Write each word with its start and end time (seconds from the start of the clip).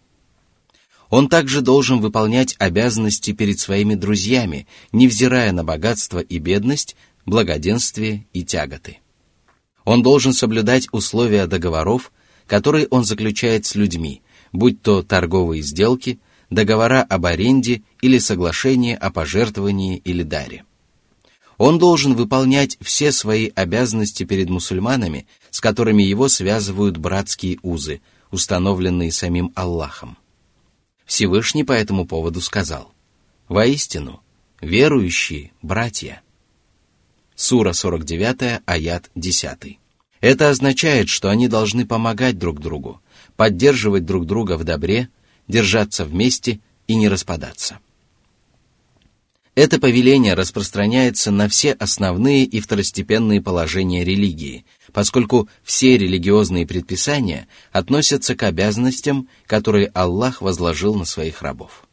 Он 1.08 1.28
также 1.28 1.60
должен 1.60 2.00
выполнять 2.00 2.56
обязанности 2.58 3.30
перед 3.30 3.60
своими 3.60 3.94
друзьями, 3.94 4.66
невзирая 4.90 5.52
на 5.52 5.62
богатство 5.62 6.18
и 6.18 6.38
бедность, 6.38 6.96
благоденствие 7.26 8.26
и 8.32 8.42
тяготы. 8.42 8.98
Он 9.84 10.02
должен 10.02 10.32
соблюдать 10.32 10.88
условия 10.90 11.46
договоров, 11.46 12.10
которые 12.48 12.88
он 12.88 13.04
заключает 13.04 13.66
с 13.66 13.76
людьми, 13.76 14.22
будь 14.52 14.82
то 14.82 15.02
торговые 15.02 15.62
сделки, 15.62 16.18
договора 16.50 17.02
об 17.02 17.26
аренде 17.26 17.82
или 18.00 18.18
соглашение 18.18 18.96
о 18.96 19.10
пожертвовании 19.10 19.98
или 19.98 20.22
даре. 20.22 20.64
Он 21.58 21.78
должен 21.78 22.14
выполнять 22.14 22.76
все 22.80 23.12
свои 23.12 23.50
обязанности 23.54 24.24
перед 24.24 24.50
мусульманами, 24.50 25.26
с 25.50 25.60
которыми 25.60 26.02
его 26.02 26.28
связывают 26.28 26.98
братские 26.98 27.58
узы, 27.62 28.02
установленные 28.30 29.10
самим 29.10 29.52
Аллахом. 29.54 30.18
Всевышний 31.06 31.64
по 31.64 31.72
этому 31.72 32.04
поводу 32.04 32.40
сказал, 32.40 32.92
«Воистину, 33.48 34.20
верующие 34.60 35.52
братья». 35.62 36.20
Сура 37.34 37.72
49, 37.72 38.62
аят 38.66 39.10
10. 39.14 39.78
Это 40.20 40.50
означает, 40.50 41.08
что 41.08 41.30
они 41.30 41.48
должны 41.48 41.86
помогать 41.86 42.38
друг 42.38 42.60
другу, 42.60 43.00
поддерживать 43.36 44.04
друг 44.04 44.26
друга 44.26 44.56
в 44.56 44.64
добре, 44.64 45.08
держаться 45.48 46.04
вместе 46.04 46.60
и 46.86 46.94
не 46.94 47.08
распадаться. 47.08 47.78
Это 49.56 49.80
повеление 49.80 50.34
распространяется 50.34 51.30
на 51.30 51.48
все 51.48 51.72
основные 51.72 52.44
и 52.44 52.60
второстепенные 52.60 53.40
положения 53.40 54.04
религии, 54.04 54.66
поскольку 54.92 55.48
все 55.64 55.96
религиозные 55.96 56.66
предписания 56.66 57.48
относятся 57.72 58.36
к 58.36 58.42
обязанностям, 58.42 59.28
которые 59.46 59.86
Аллах 59.94 60.42
возложил 60.42 60.94
на 60.94 61.06
своих 61.06 61.40
рабов. 61.40 61.86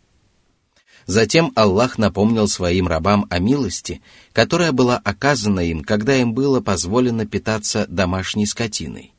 Затем 1.05 1.53
Аллах 1.55 1.97
напомнил 1.97 2.49
своим 2.49 2.87
рабам 2.89 3.27
о 3.29 3.39
милости, 3.39 4.01
которая 4.33 4.73
была 4.73 4.97
оказана 4.97 5.61
им, 5.61 5.83
когда 5.83 6.17
им 6.17 6.33
было 6.33 6.59
позволено 6.59 7.25
питаться 7.25 7.85
домашней 7.87 8.45
скотиной, 8.45 9.12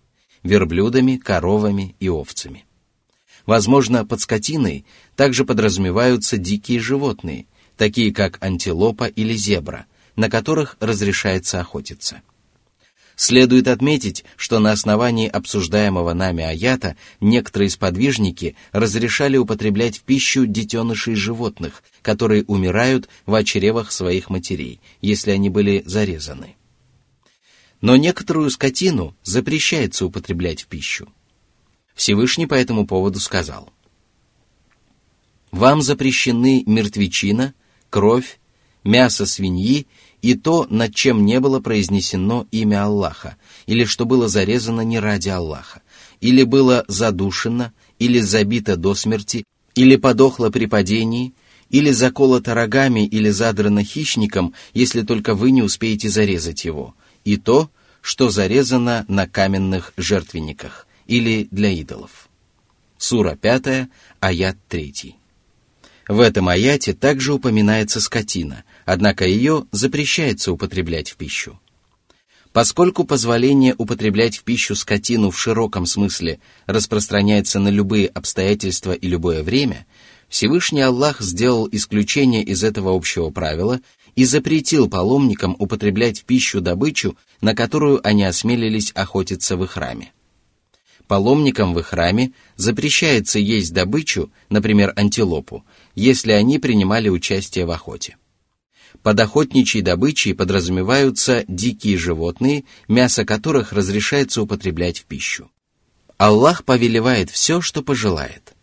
верблюдами, 0.45 1.17
коровами 1.17 1.97
и 1.99 2.09
овцами. 2.09 2.65
Возможно, 3.45 4.07
под 4.07 4.21
скотиной 4.21 4.87
также 5.17 5.45
подразумеваются 5.45 6.37
дикие 6.37 6.79
животные– 6.79 7.47
такие 7.77 8.13
как 8.13 8.43
антилопа 8.43 9.05
или 9.05 9.35
зебра, 9.35 9.87
на 10.17 10.31
которых 10.31 10.77
разрешается 10.81 11.61
охотиться. 11.61 12.23
Следует 13.17 13.69
отметить, 13.69 14.25
что 14.37 14.59
на 14.59 14.73
основании 14.73 15.29
обсуждаемого 15.29 16.15
нами 16.15 16.43
аята 16.43 16.97
некоторые 17.21 17.71
сподвижники 17.71 18.57
разрешали 18.73 19.37
употреблять 19.37 19.99
в 19.99 20.03
пищу 20.03 20.47
детенышей 20.47 21.15
животных, 21.15 21.85
которые 22.03 22.43
умирают 22.45 23.09
в 23.25 23.35
очревах 23.35 23.93
своих 23.93 24.31
матерей, 24.31 24.81
если 25.01 25.31
они 25.31 25.49
были 25.49 25.85
зарезаны. 25.87 26.57
Но 27.85 27.97
некоторую 27.97 28.49
скотину 28.49 29.15
запрещается 29.25 30.07
употреблять 30.07 30.63
в 30.63 30.69
пищу. 30.69 31.07
Всевышний 31.95 32.47
по 32.47 32.55
этому 32.55 32.87
поводу 32.87 33.21
сказал, 33.21 33.75
«Вам 35.51 35.83
запрещены 35.83 36.63
мертвечина, 36.65 37.53
кровь, 37.91 38.41
мясо 38.85 39.27
свиньи 39.27 39.87
и 40.23 40.33
то, 40.35 40.67
над 40.71 40.95
чем 40.95 41.27
не 41.27 41.41
было 41.41 41.61
произнесено 41.61 42.47
имя 42.51 42.85
Аллаха, 42.85 43.37
или 43.67 43.85
что 43.85 44.07
было 44.07 44.29
зарезано 44.29 44.81
не 44.81 44.99
ради 44.99 45.29
Аллаха, 45.29 45.83
или 46.23 46.43
было 46.43 46.87
задушено, 46.89 47.71
или 47.99 48.19
забито 48.19 48.79
до 48.79 48.95
смерти, 48.95 49.45
или 49.75 49.97
подохло 49.97 50.49
при 50.49 50.65
падении, 50.65 51.35
или 51.69 51.91
заколото 51.91 52.55
рогами, 52.55 53.05
или 53.05 53.29
задрано 53.29 53.85
хищником, 53.85 54.55
если 54.73 55.03
только 55.03 55.35
вы 55.35 55.51
не 55.51 55.63
успеете 55.63 56.09
зарезать 56.09 56.65
его, 56.65 56.95
и 57.25 57.37
то, 57.37 57.71
что 58.01 58.29
зарезано 58.29 59.05
на 59.09 59.27
каменных 59.27 59.93
жертвенниках, 59.97 60.87
или 61.07 61.49
для 61.51 61.71
идолов. 61.71 62.29
Сура 62.99 63.37
5, 63.37 63.89
аят 64.21 64.57
3. 64.69 65.17
В 66.09 66.21
этом 66.21 66.49
аяте 66.49 66.93
также 66.93 67.33
упоминается 67.33 68.01
скотина, 68.01 68.65
однако 68.85 69.27
ее 69.27 69.67
запрещается 69.73 70.53
употреблять 70.53 71.11
в 71.11 71.17
пищу. 71.17 71.59
Поскольку 72.53 73.05
позволение 73.05 73.75
употреблять 73.77 74.37
в 74.37 74.45
пищу 74.45 74.77
скотину 74.77 75.31
в 75.31 75.39
широком 75.39 75.87
смысле 75.87 76.39
распространяется 76.67 77.59
на 77.59 77.69
любые 77.69 78.07
обстоятельства 78.07 78.93
и 78.93 79.09
любое 79.09 79.43
время, 79.43 79.87
Всевышний 80.29 80.83
Аллах 80.83 81.21
сделал 81.21 81.69
исключение 81.73 82.45
из 82.45 82.63
этого 82.63 82.95
общего 82.95 83.31
правила 83.31 83.81
и 84.17 84.25
запретил 84.25 84.89
паломникам 84.89 85.57
употреблять 85.59 86.21
в 86.21 86.25
пищу 86.25 86.61
добычу, 86.61 87.17
на 87.41 87.55
которую 87.55 88.07
они 88.07 88.25
осмелились 88.25 88.93
охотиться 88.93 89.57
в 89.57 89.65
их 89.65 89.73
храме. 89.73 90.13
Паломникам 91.07 91.75
в 91.75 91.81
их 91.81 91.89
храме 91.89 92.33
запрещается 92.57 93.39
есть 93.39 93.75
добычу, 93.75 94.31
например, 94.49 94.93
антилопу, 94.97 95.65
если 95.95 96.33
они 96.33 96.59
принимали 96.59 97.09
участие 97.09 97.67
в 97.67 97.71
охоте. 97.71 98.17
Под 99.03 99.21
охотничьей 99.21 99.83
добычей 99.83 100.35
подразумеваются 100.35 101.45
дикие 101.47 101.99
животные, 101.99 102.65
мясо 102.89 103.27
которых 103.27 103.73
разрешается 103.73 104.41
употреблять 104.41 105.01
в 105.01 105.05
пищу. 105.05 105.51
Аллах 106.17 106.65
повелевает 106.65 107.29
все, 107.29 107.61
что 107.61 107.83
пожелает. 107.83 108.54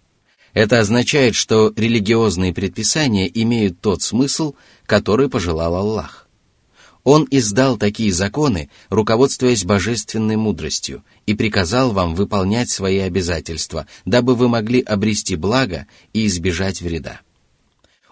Это 0.53 0.79
означает, 0.79 1.35
что 1.35 1.73
религиозные 1.75 2.53
предписания 2.53 3.29
имеют 3.33 3.79
тот 3.79 4.01
смысл, 4.01 4.55
который 4.85 5.29
пожелал 5.29 5.75
Аллах. 5.75 6.27
Он 7.03 7.27
издал 7.31 7.77
такие 7.77 8.13
законы, 8.13 8.69
руководствуясь 8.89 9.63
божественной 9.63 10.35
мудростью, 10.35 11.03
и 11.25 11.33
приказал 11.33 11.91
вам 11.91 12.13
выполнять 12.13 12.69
свои 12.69 12.99
обязательства, 12.99 13.87
дабы 14.05 14.35
вы 14.35 14.49
могли 14.49 14.81
обрести 14.81 15.35
благо 15.35 15.87
и 16.13 16.27
избежать 16.27 16.81
вреда. 16.81 17.21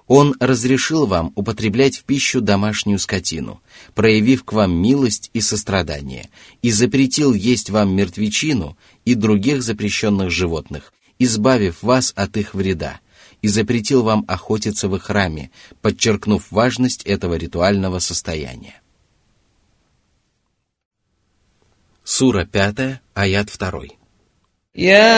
Он 0.08 0.36
разрешил 0.40 1.06
вам 1.06 1.32
употреблять 1.36 1.98
в 1.98 2.04
пищу 2.04 2.42
домашнюю 2.42 2.98
скотину, 2.98 3.62
проявив 3.94 4.44
к 4.44 4.54
вам 4.54 4.72
милость 4.76 5.30
и 5.34 5.42
сострадание, 5.42 6.30
и 6.64 6.72
запретил 6.72 7.36
есть 7.36 7.70
вам 7.70 7.96
мертвечину 7.96 8.76
и 9.06 9.14
других 9.14 9.62
запрещенных 9.62 10.32
животных, 10.32 10.94
избавив 11.19 11.83
вас 11.83 12.13
от 12.17 12.37
их 12.37 12.55
вреда, 12.55 13.01
и 13.43 13.49
запретил 13.49 14.03
вам 14.03 14.25
охотиться 14.29 14.89
в 14.89 14.97
их 14.97 15.05
храме, 15.05 15.51
подчеркнув 15.83 16.51
важность 16.51 17.03
этого 17.03 17.35
ритуального 17.35 17.99
состояния. 17.99 18.81
Сура 22.05 22.45
5, 22.45 23.01
аят 23.15 23.49
2. 23.49 23.89
يا 24.77 25.17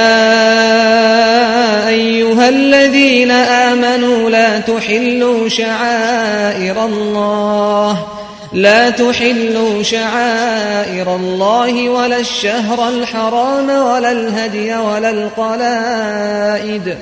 أيها 1.89 2.49
الذين 2.49 3.31
آمنوا 3.31 4.31
لا 4.31 4.61
تحلوا 4.61 5.49
شعائر 5.49 6.85
الله 6.85 8.10
لا 8.54 8.90
تحلوا 8.90 9.84
شعائر 9.84 11.16
الله 11.16 11.90
ولا 11.90 12.18
الشهر 12.18 12.90
الحرام 12.90 13.70
ولا 13.70 14.12
الهدي 14.12 14.76
ولا 14.76 15.10
القلائد 15.10 16.98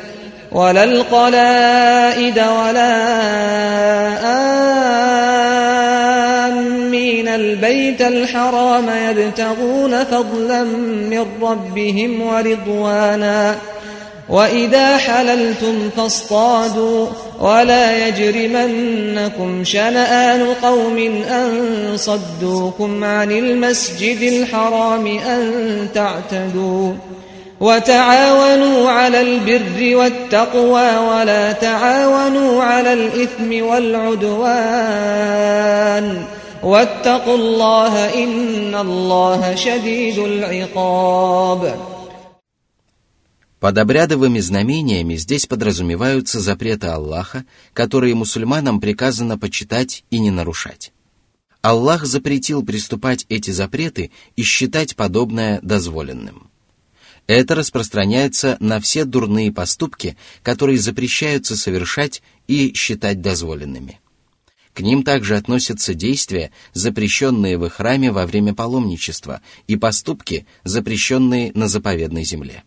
ولا 0.51 0.83
القلائد 0.83 2.39
ولا 2.39 2.95
آمين. 6.47 7.27
البيت 7.27 8.01
الحرام 8.01 8.89
يبتغون 8.89 10.03
فضلا 10.03 10.63
من 10.63 11.25
ربهم 11.41 12.21
ورضوانا. 12.21 13.55
وإذا 14.29 14.97
حللتم 14.97 15.89
فاصطادوا 15.97 17.07
ولا 17.39 18.07
يجرمنكم 18.07 19.63
شنآن 19.63 20.47
قوم 20.63 20.97
أن 21.23 21.51
صدوكم 21.95 23.03
عن 23.03 23.31
المسجد 23.31 24.21
الحرام 24.21 25.07
أن 25.07 25.51
تعتدوا 25.93 26.93
وتعاونوا 27.59 28.89
على 28.89 29.21
البر 29.21 29.95
والتقوى 29.95 30.97
ولا 30.97 31.51
تعاونوا 31.51 32.63
على 32.63 32.93
الإثم 32.93 33.65
والعدوان 33.65 34.59
واتقوا 36.63 37.35
الله 37.35 38.23
إن 38.23 38.75
الله 38.75 39.55
شديد 39.55 40.17
العقاب 40.17 41.75
Под 43.59 43.77
обрядовыми 43.77 44.39
знамениями 44.39 45.15
здесь 45.15 45.45
подразумеваются 45.45 46.39
запреты 46.39 46.87
Аллаха, 46.87 47.45
которые 47.73 48.15
мусульманам 48.15 48.79
приказано 48.79 49.37
почитать 49.37 50.05
и 50.09 50.19
не 50.19 50.31
нарушать. 50.31 50.93
Аллах 51.61 52.05
запретил 52.05 52.63
приступать 52.63 53.25
эти 53.27 53.51
запреты 53.51 54.11
и 54.37 54.43
считать 54.43 54.95
подобное 54.95 55.59
дозволенным. 55.61 56.49
Это 57.27 57.53
распространяется 57.53 58.55
на 58.61 58.79
все 58.79 59.03
дурные 59.03 59.51
поступки, 59.51 60.15
которые 60.41 60.79
запрещаются 60.79 61.57
совершать 61.57 62.23
и 62.47 62.73
считать 62.73 63.21
дозволенными. 63.21 63.99
К 64.73 64.79
ним 64.79 65.03
также 65.03 65.35
относятся 65.35 65.93
действия, 65.93 66.51
запрещенные 66.73 67.57
в 67.57 67.69
храме 67.69 68.13
во 68.13 68.25
время 68.25 68.55
паломничества, 68.55 69.41
и 69.67 69.75
поступки, 69.75 70.47
запрещенные 70.63 71.51
на 71.53 71.67
заповедной 71.67 72.23
земле. 72.23 72.63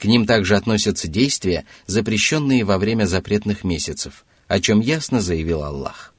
К 0.00 0.06
ним 0.06 0.24
также 0.24 0.56
относятся 0.56 1.08
действия, 1.08 1.66
запрещенные 1.86 2.64
во 2.64 2.78
время 2.78 3.04
запретных 3.04 3.64
месяцев, 3.64 4.24
о 4.48 4.58
чем 4.58 4.80
ясно 4.80 5.20
заявил 5.20 5.62
Аллах. 5.62 6.14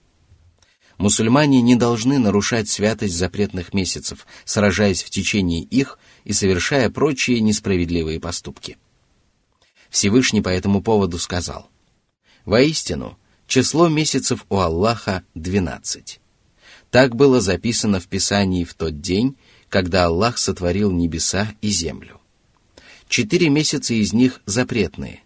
Мусульмане 0.99 1.63
не 1.63 1.75
должны 1.75 2.19
нарушать 2.19 2.69
святость 2.69 3.15
запретных 3.15 3.73
месяцев, 3.73 4.27
сражаясь 4.45 5.01
в 5.01 5.09
течение 5.09 5.63
их 5.63 5.97
и 6.25 6.31
совершая 6.31 6.91
прочие 6.91 7.39
несправедливые 7.39 8.19
поступки. 8.19 8.77
Всевышний 9.89 10.41
по 10.41 10.49
этому 10.49 10.83
поводу 10.83 11.17
сказал, 11.17 11.67
«Воистину, 12.45 13.17
число 13.47 13.87
месяцев 13.89 14.45
у 14.49 14.57
Аллаха 14.57 15.23
двенадцать. 15.33 16.19
Так 16.91 17.15
было 17.15 17.41
записано 17.41 17.99
в 17.99 18.07
Писании 18.07 18.63
в 18.63 18.75
тот 18.75 19.01
день, 19.01 19.37
когда 19.69 20.05
Аллах 20.05 20.37
сотворил 20.37 20.91
небеса 20.91 21.55
и 21.61 21.69
землю 21.69 22.20
четыре 23.11 23.49
месяца 23.49 23.93
из 23.93 24.13
них 24.13 24.41
запретные. 24.45 25.21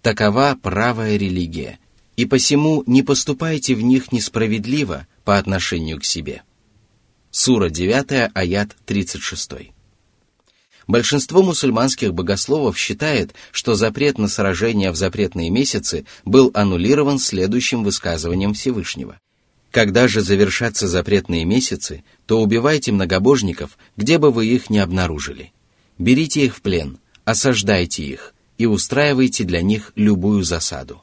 Такова 0.00 0.56
правая 0.62 1.16
религия, 1.16 1.78
и 2.16 2.24
посему 2.24 2.84
не 2.86 3.02
поступайте 3.02 3.74
в 3.74 3.82
них 3.82 4.12
несправедливо 4.12 5.06
по 5.24 5.36
отношению 5.36 5.98
к 6.00 6.04
себе. 6.04 6.44
Сура 7.32 7.68
9, 7.68 8.30
аят 8.32 8.76
36. 8.86 9.72
Большинство 10.86 11.42
мусульманских 11.42 12.14
богословов 12.14 12.78
считает, 12.78 13.34
что 13.50 13.74
запрет 13.74 14.18
на 14.18 14.28
сражения 14.28 14.92
в 14.92 14.96
запретные 14.96 15.50
месяцы 15.50 16.06
был 16.24 16.52
аннулирован 16.54 17.18
следующим 17.18 17.82
высказыванием 17.82 18.54
Всевышнего. 18.54 19.18
Когда 19.72 20.06
же 20.06 20.20
завершатся 20.20 20.86
запретные 20.86 21.44
месяцы, 21.44 22.04
то 22.24 22.40
убивайте 22.40 22.92
многобожников, 22.92 23.76
где 23.96 24.18
бы 24.18 24.30
вы 24.30 24.46
их 24.46 24.70
ни 24.70 24.78
обнаружили. 24.78 25.52
Берите 25.98 26.44
их 26.44 26.56
в 26.56 26.62
плен, 26.62 26.98
осаждайте 27.26 28.04
их 28.04 28.34
и 28.56 28.64
устраивайте 28.64 29.44
для 29.44 29.60
них 29.60 29.92
любую 29.96 30.44
засаду. 30.44 31.02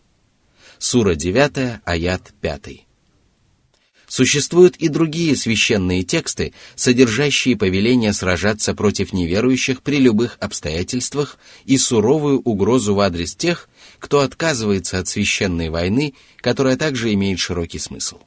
Сура 0.79 1.13
9, 1.13 1.81
аят 1.85 2.33
5. 2.41 2.87
Существуют 4.07 4.75
и 4.77 4.87
другие 4.87 5.35
священные 5.35 6.03
тексты, 6.03 6.53
содержащие 6.75 7.57
повеление 7.57 8.13
сражаться 8.13 8.73
против 8.73 9.11
неверующих 9.11 9.81
при 9.81 9.97
любых 9.97 10.37
обстоятельствах 10.39 11.37
и 11.65 11.77
суровую 11.77 12.39
угрозу 12.41 12.95
в 12.95 12.99
адрес 13.01 13.35
тех, 13.35 13.69
кто 13.99 14.21
отказывается 14.21 14.99
от 14.99 15.07
священной 15.07 15.69
войны, 15.69 16.13
которая 16.37 16.77
также 16.77 17.13
имеет 17.13 17.39
широкий 17.39 17.79
смысл. 17.79 18.19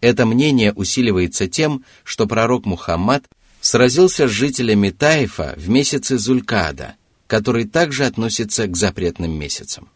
Это 0.00 0.24
мнение 0.24 0.72
усиливается 0.72 1.48
тем, 1.48 1.84
что 2.04 2.26
пророк 2.26 2.64
Мухаммад 2.64 3.24
сразился 3.62 4.28
с 4.28 4.30
жителями 4.30 4.90
Таифа 4.90 5.54
в 5.56 5.70
месяце 5.70 6.18
Зулькада, 6.18 6.96
который 7.26 7.64
также 7.64 8.04
относится 8.04 8.66
к 8.66 8.76
запретным 8.76 9.32
месяцам. 9.32 9.88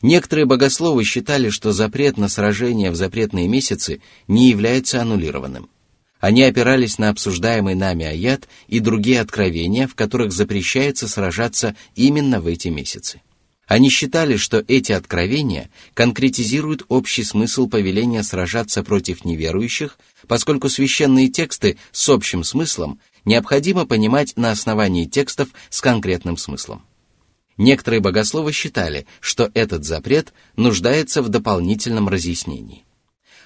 Некоторые 0.00 0.46
богословы 0.46 1.04
считали, 1.04 1.50
что 1.50 1.72
запрет 1.72 2.16
на 2.16 2.28
сражение 2.28 2.90
в 2.90 2.96
запретные 2.96 3.48
месяцы 3.48 4.00
не 4.28 4.48
является 4.48 5.02
аннулированным. 5.02 5.68
Они 6.20 6.42
опирались 6.42 6.98
на 6.98 7.10
обсуждаемый 7.10 7.74
нами 7.74 8.06
аят 8.06 8.48
и 8.68 8.80
другие 8.80 9.20
откровения, 9.20 9.88
в 9.88 9.94
которых 9.94 10.32
запрещается 10.32 11.08
сражаться 11.08 11.74
именно 11.96 12.40
в 12.40 12.46
эти 12.46 12.68
месяцы. 12.68 13.20
Они 13.66 13.90
считали, 13.90 14.36
что 14.36 14.62
эти 14.68 14.92
откровения 14.92 15.70
конкретизируют 15.94 16.84
общий 16.88 17.24
смысл 17.24 17.66
повеления 17.66 18.22
сражаться 18.22 18.82
против 18.82 19.24
неверующих, 19.24 19.98
поскольку 20.28 20.68
священные 20.68 21.28
тексты 21.28 21.78
с 21.92 22.08
общим 22.08 22.44
смыслом 22.44 23.00
необходимо 23.24 23.86
понимать 23.86 24.36
на 24.36 24.50
основании 24.50 25.06
текстов 25.06 25.48
с 25.70 25.80
конкретным 25.80 26.36
смыслом. 26.36 26.82
Некоторые 27.56 28.00
богословы 28.00 28.52
считали, 28.52 29.06
что 29.20 29.50
этот 29.54 29.84
запрет 29.84 30.32
нуждается 30.56 31.22
в 31.22 31.28
дополнительном 31.28 32.08
разъяснении. 32.08 32.84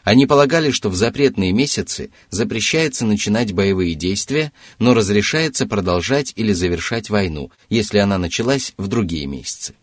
Они 0.03 0.27
полагали, 0.27 0.71
что 0.71 0.89
в 0.89 0.95
запретные 0.95 1.53
месяцы 1.53 2.11
запрещается 2.31 3.05
начинать 3.05 3.53
боевые 3.53 3.95
действия, 3.95 4.53
но 4.79 4.95
разрешается 4.95 5.67
продолжать 5.67 6.33
или 6.37 6.53
завершать 6.53 7.11
войну, 7.11 7.51
если 7.69 7.99
она 7.99 8.17
началась 8.17 8.73
в 8.79 8.87
другие 8.89 9.27
месяцы. 9.27 9.75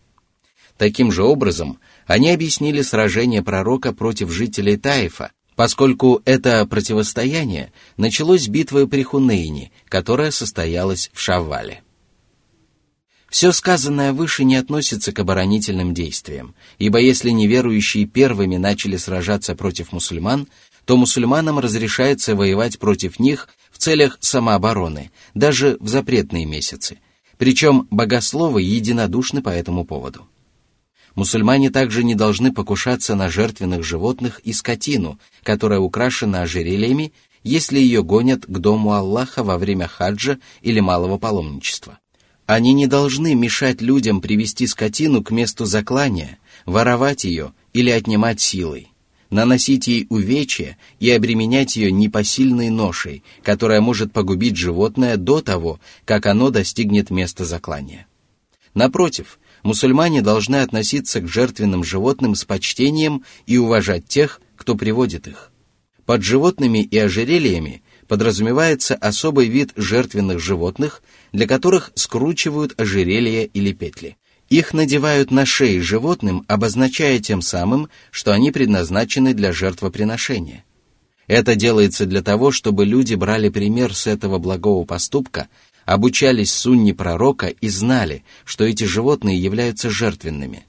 Таким 0.76 1.12
же 1.12 1.22
образом, 1.22 1.78
они 2.06 2.30
объяснили 2.30 2.82
сражение 2.82 3.42
пророка 3.42 3.92
против 3.92 4.30
жителей 4.30 4.76
Таифа, 4.76 5.30
поскольку 5.56 6.20
это 6.26 6.64
противостояние 6.66 7.72
началось 7.96 8.46
битвой 8.46 8.86
при 8.86 9.02
Хунейне, 9.02 9.72
которая 9.88 10.30
состоялась 10.30 11.10
в 11.12 11.20
Шаввале. 11.20 11.82
Все 13.28 13.50
сказанное 13.50 14.12
выше 14.12 14.44
не 14.44 14.54
относится 14.56 15.12
к 15.12 15.18
оборонительным 15.18 15.92
действиям, 15.92 16.54
ибо 16.78 17.00
если 17.00 17.30
неверующие 17.30 18.06
первыми 18.06 18.56
начали 18.56 18.96
сражаться 18.96 19.56
против 19.56 19.92
мусульман, 19.92 20.46
то 20.84 20.96
мусульманам 20.96 21.58
разрешается 21.58 22.36
воевать 22.36 22.78
против 22.78 23.18
них 23.18 23.48
в 23.72 23.78
целях 23.78 24.16
самообороны, 24.20 25.10
даже 25.34 25.76
в 25.80 25.88
запретные 25.88 26.46
месяцы. 26.46 26.98
Причем 27.36 27.88
богословы 27.90 28.62
единодушны 28.62 29.42
по 29.42 29.50
этому 29.50 29.84
поводу. 29.84 30.28
Мусульмане 31.16 31.70
также 31.70 32.04
не 32.04 32.14
должны 32.14 32.52
покушаться 32.52 33.14
на 33.14 33.30
жертвенных 33.30 33.82
животных 33.82 34.38
и 34.44 34.52
скотину, 34.52 35.18
которая 35.42 35.80
украшена 35.80 36.42
ожерельями, 36.42 37.12
если 37.42 37.78
ее 37.78 38.02
гонят 38.04 38.44
к 38.44 38.58
дому 38.58 38.92
Аллаха 38.92 39.42
во 39.42 39.56
время 39.56 39.88
хаджа 39.88 40.38
или 40.60 40.78
малого 40.78 41.16
паломничества. 41.16 41.98
Они 42.44 42.74
не 42.74 42.86
должны 42.86 43.34
мешать 43.34 43.80
людям 43.80 44.20
привести 44.20 44.66
скотину 44.66 45.24
к 45.24 45.30
месту 45.30 45.64
заклания, 45.64 46.38
воровать 46.66 47.24
ее 47.24 47.54
или 47.72 47.90
отнимать 47.90 48.40
силой, 48.40 48.88
наносить 49.30 49.86
ей 49.86 50.06
увечья 50.10 50.76
и 51.00 51.10
обременять 51.10 51.76
ее 51.76 51.90
непосильной 51.90 52.68
ношей, 52.68 53.24
которая 53.42 53.80
может 53.80 54.12
погубить 54.12 54.56
животное 54.56 55.16
до 55.16 55.40
того, 55.40 55.80
как 56.04 56.26
оно 56.26 56.50
достигнет 56.50 57.10
места 57.10 57.46
заклания. 57.46 58.06
Напротив, 58.74 59.38
мусульмане 59.66 60.22
должны 60.22 60.56
относиться 60.56 61.20
к 61.20 61.28
жертвенным 61.28 61.84
животным 61.84 62.34
с 62.34 62.44
почтением 62.44 63.24
и 63.46 63.58
уважать 63.58 64.06
тех, 64.06 64.40
кто 64.56 64.74
приводит 64.74 65.26
их. 65.26 65.50
Под 66.06 66.22
животными 66.22 66.78
и 66.78 66.96
ожерельями 66.96 67.82
подразумевается 68.06 68.94
особый 68.94 69.48
вид 69.48 69.72
жертвенных 69.76 70.38
животных, 70.38 71.02
для 71.32 71.46
которых 71.46 71.90
скручивают 71.96 72.80
ожерелья 72.80 73.42
или 73.44 73.72
петли. 73.72 74.16
Их 74.48 74.72
надевают 74.72 75.32
на 75.32 75.44
шеи 75.44 75.80
животным, 75.80 76.44
обозначая 76.46 77.18
тем 77.18 77.42
самым, 77.42 77.88
что 78.12 78.32
они 78.32 78.52
предназначены 78.52 79.34
для 79.34 79.52
жертвоприношения. 79.52 80.64
Это 81.26 81.56
делается 81.56 82.06
для 82.06 82.22
того, 82.22 82.52
чтобы 82.52 82.84
люди 82.84 83.14
брали 83.14 83.48
пример 83.48 83.94
с 83.94 84.06
этого 84.06 84.38
благого 84.38 84.84
поступка, 84.84 85.48
обучались 85.86 86.52
сунне 86.52 86.92
пророка 86.92 87.46
и 87.46 87.68
знали, 87.68 88.24
что 88.44 88.64
эти 88.64 88.84
животные 88.84 89.38
являются 89.38 89.88
жертвенными. 89.88 90.66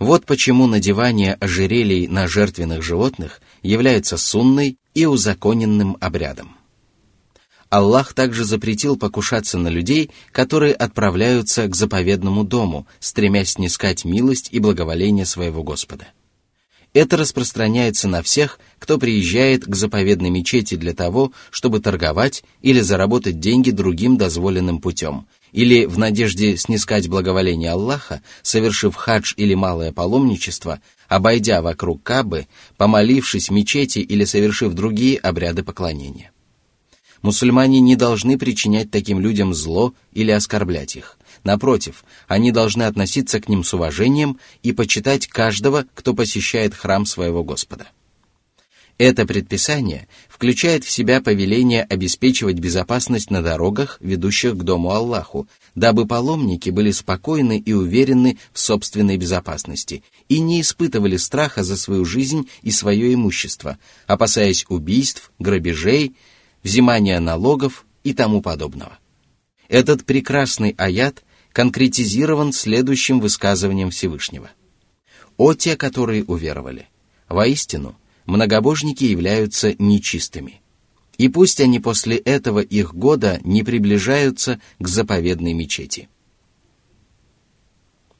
Вот 0.00 0.24
почему 0.24 0.66
надевание 0.66 1.34
ожерелий 1.34 2.08
на 2.08 2.26
жертвенных 2.26 2.82
животных 2.82 3.42
является 3.62 4.16
сунной 4.16 4.78
и 4.94 5.04
узаконенным 5.04 5.96
обрядом. 6.00 6.56
Аллах 7.68 8.14
также 8.14 8.44
запретил 8.44 8.96
покушаться 8.96 9.56
на 9.58 9.68
людей, 9.68 10.10
которые 10.32 10.74
отправляются 10.74 11.68
к 11.68 11.76
заповедному 11.76 12.42
дому, 12.42 12.88
стремясь 12.98 13.50
снискать 13.50 14.04
милость 14.04 14.48
и 14.50 14.58
благоволение 14.58 15.26
своего 15.26 15.62
Господа. 15.62 16.08
Это 16.92 17.16
распространяется 17.16 18.08
на 18.08 18.22
всех, 18.22 18.58
кто 18.78 18.98
приезжает 18.98 19.64
к 19.64 19.76
заповедной 19.76 20.30
мечети 20.30 20.74
для 20.74 20.92
того, 20.92 21.32
чтобы 21.50 21.80
торговать 21.80 22.42
или 22.62 22.80
заработать 22.80 23.38
деньги 23.38 23.70
другим 23.70 24.16
дозволенным 24.16 24.80
путем, 24.80 25.28
или 25.52 25.84
в 25.84 25.98
надежде 25.98 26.56
снискать 26.56 27.08
благоволение 27.08 27.70
Аллаха, 27.70 28.22
совершив 28.42 28.96
хадж 28.96 29.34
или 29.36 29.54
малое 29.54 29.92
паломничество, 29.92 30.80
обойдя 31.08 31.62
вокруг 31.62 32.02
Кабы, 32.02 32.48
помолившись 32.76 33.50
в 33.50 33.52
мечети 33.52 34.00
или 34.00 34.24
совершив 34.24 34.74
другие 34.74 35.16
обряды 35.18 35.62
поклонения 35.62 36.32
мусульмане 37.22 37.80
не 37.80 37.96
должны 37.96 38.38
причинять 38.38 38.90
таким 38.90 39.20
людям 39.20 39.54
зло 39.54 39.94
или 40.12 40.30
оскорблять 40.30 40.96
их. 40.96 41.18
Напротив, 41.44 42.04
они 42.28 42.52
должны 42.52 42.82
относиться 42.84 43.40
к 43.40 43.48
ним 43.48 43.64
с 43.64 43.72
уважением 43.72 44.38
и 44.62 44.72
почитать 44.72 45.26
каждого, 45.26 45.86
кто 45.94 46.14
посещает 46.14 46.74
храм 46.74 47.06
своего 47.06 47.42
Господа. 47.42 47.88
Это 48.98 49.24
предписание 49.24 50.08
включает 50.28 50.84
в 50.84 50.90
себя 50.90 51.22
повеление 51.22 51.84
обеспечивать 51.84 52.58
безопасность 52.58 53.30
на 53.30 53.40
дорогах, 53.40 53.96
ведущих 54.00 54.58
к 54.58 54.62
Дому 54.62 54.90
Аллаху, 54.90 55.48
дабы 55.74 56.06
паломники 56.06 56.68
были 56.68 56.90
спокойны 56.90 57.58
и 57.58 57.72
уверены 57.72 58.38
в 58.52 58.58
собственной 58.58 59.16
безопасности 59.16 60.02
и 60.28 60.40
не 60.40 60.60
испытывали 60.60 61.16
страха 61.16 61.64
за 61.64 61.78
свою 61.78 62.04
жизнь 62.04 62.50
и 62.60 62.70
свое 62.70 63.14
имущество, 63.14 63.78
опасаясь 64.06 64.66
убийств, 64.68 65.32
грабежей, 65.38 66.14
взимания 66.62 67.20
налогов 67.20 67.86
и 68.04 68.12
тому 68.12 68.42
подобного. 68.42 68.98
Этот 69.70 70.04
прекрасный 70.04 70.74
аят 70.76 71.24
конкретизирован 71.52 72.52
следующим 72.52 73.20
высказыванием 73.20 73.90
Всевышнего. 73.90 74.50
«О 75.36 75.54
те, 75.54 75.76
которые 75.76 76.24
уверовали! 76.24 76.88
Воистину, 77.28 77.96
многобожники 78.26 79.04
являются 79.04 79.74
нечистыми, 79.78 80.60
и 81.18 81.28
пусть 81.28 81.60
они 81.60 81.80
после 81.80 82.16
этого 82.16 82.60
их 82.60 82.94
года 82.94 83.40
не 83.44 83.62
приближаются 83.62 84.60
к 84.78 84.88
заповедной 84.88 85.52
мечети». 85.52 86.08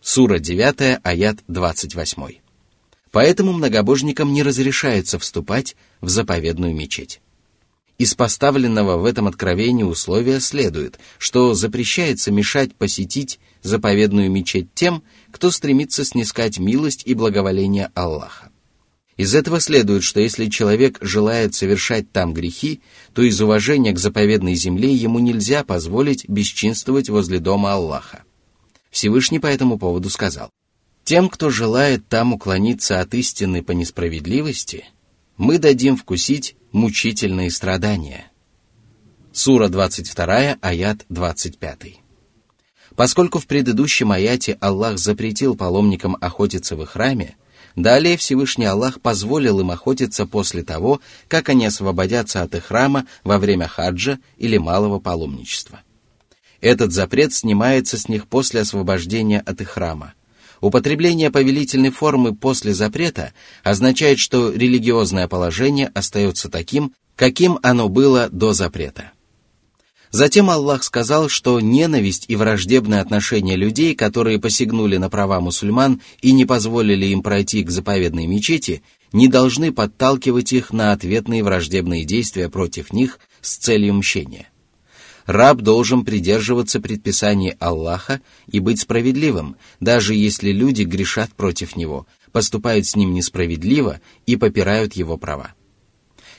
Сура 0.01 0.39
9, 0.39 1.01
аят 1.03 1.39
28. 1.47 2.39
Поэтому 3.11 3.53
многобожникам 3.53 4.33
не 4.33 4.43
разрешается 4.43 5.19
вступать 5.19 5.77
в 6.01 6.09
заповедную 6.09 6.75
мечеть. 6.75 7.21
Из 8.01 8.15
поставленного 8.15 8.97
в 8.97 9.05
этом 9.05 9.27
откровении 9.29 9.83
условия 9.83 10.41
следует, 10.41 10.99
что 11.19 11.53
запрещается 11.53 12.33
мешать 12.33 12.75
посетить 12.75 13.39
заповедную 13.63 14.31
мечеть 14.31 14.73
тем, 14.73 15.03
кто 15.31 15.51
стремится 15.51 16.07
снискать 16.07 16.59
милость 16.59 17.03
и 17.05 17.13
благоволение 17.13 17.91
Аллаха. 17.95 18.49
Из 19.19 19.35
этого 19.35 19.61
следует, 19.61 20.03
что 20.03 20.19
если 20.19 20.47
человек 20.47 20.97
желает 21.03 21.55
совершать 21.55 22.11
там 22.11 22.33
грехи, 22.33 22.81
то 23.13 23.21
из 23.21 23.39
уважения 23.39 23.93
к 23.93 23.99
заповедной 23.99 24.55
земле 24.55 24.95
ему 24.95 25.19
нельзя 25.19 25.63
позволить 25.63 26.27
бесчинствовать 26.27 27.11
возле 27.11 27.39
дома 27.39 27.75
Аллаха. 27.75 28.25
Всевышний 28.91 29.41
по 29.41 29.47
этому 29.47 29.79
поводу 29.79 30.09
сказал, 30.09 30.49
«Тем, 31.05 31.29
кто 31.29 31.51
желает 31.51 32.09
там 32.09 32.33
уклониться 32.33 33.01
от 33.01 33.13
истины 33.13 33.63
по 33.63 33.73
несправедливости, 33.73 34.87
мы 35.37 35.59
дадим 35.59 35.99
вкусить 35.99 36.57
мучительные 36.73 37.51
страдания. 37.51 38.31
Сура 39.33 39.69
22, 39.69 40.59
аят 40.61 41.05
25. 41.09 42.01
Поскольку 42.97 43.39
в 43.39 43.47
предыдущем 43.47 44.13
аяте 44.13 44.57
Аллах 44.61 44.99
запретил 44.99 45.57
паломникам 45.57 46.17
охотиться 46.21 46.77
в 46.77 46.85
храме, 46.87 47.37
далее 47.77 48.17
Всевышний 48.17 48.67
Аллах 48.67 49.01
позволил 49.01 49.61
им 49.61 49.71
охотиться 49.71 50.27
после 50.27 50.63
того, 50.63 51.01
как 51.29 51.49
они 51.49 51.67
освободятся 51.67 52.43
от 52.43 52.55
их 52.55 52.67
храма 52.67 53.07
во 53.25 53.39
время 53.39 53.69
хаджа 53.69 54.19
или 54.37 54.59
малого 54.59 54.99
паломничества. 54.99 55.81
Этот 56.61 56.93
запрет 56.93 57.33
снимается 57.33 57.97
с 57.97 58.09
них 58.09 58.29
после 58.29 58.61
освобождения 58.61 59.41
от 59.41 59.61
их 59.61 59.71
храма– 59.71 60.15
Употребление 60.61 61.31
повелительной 61.31 61.91
формы 61.91 62.35
после 62.35 62.75
запрета 62.75 63.33
означает, 63.63 64.19
что 64.19 64.53
религиозное 64.53 65.27
положение 65.27 65.91
остается 65.95 66.51
таким, 66.51 66.93
каким 67.17 67.59
оно 67.63 67.89
было 67.89 68.29
до 68.31 68.53
запрета. 68.53 69.13
Затем 70.11 70.51
Аллах 70.51 70.83
сказал, 70.83 71.29
что 71.29 71.61
ненависть 71.61 72.25
и 72.29 72.37
враждебное 72.37 73.01
отношение 73.01 73.57
людей, 73.57 73.95
которые 73.95 74.41
посягнули 74.41 74.97
на 74.97 75.09
права 75.09 75.41
мусульман 75.41 76.01
и 76.21 76.33
не 76.33 76.45
позволили 76.45 77.07
им 77.07 77.23
пройти 77.23 77.63
к 77.63 77.71
заповедной 77.71 78.27
мечети, 78.27 78.83
не 79.13 79.29
должны 79.29 79.73
подталкивать 79.73 80.53
их 80.53 80.73
на 80.73 80.93
ответные 80.93 81.45
враждебные 81.45 82.05
действия 82.05 82.49
против 82.49 82.93
них 82.93 83.21
с 83.41 83.57
целью 83.57 83.95
мщения 83.95 84.50
раб 85.31 85.61
должен 85.63 86.05
придерживаться 86.05 86.81
предписаний 86.81 87.55
Аллаха 87.59 88.21
и 88.47 88.61
быть 88.61 88.81
справедливым, 88.81 89.57
даже 89.79 90.15
если 90.15 90.53
люди 90.53 90.83
грешат 90.83 91.31
против 91.33 91.77
него, 91.77 92.07
поступают 92.33 92.87
с 92.87 92.97
ним 92.97 93.15
несправедливо 93.15 94.01
и 94.27 94.37
попирают 94.37 94.95
его 94.95 95.17
права. 95.17 95.55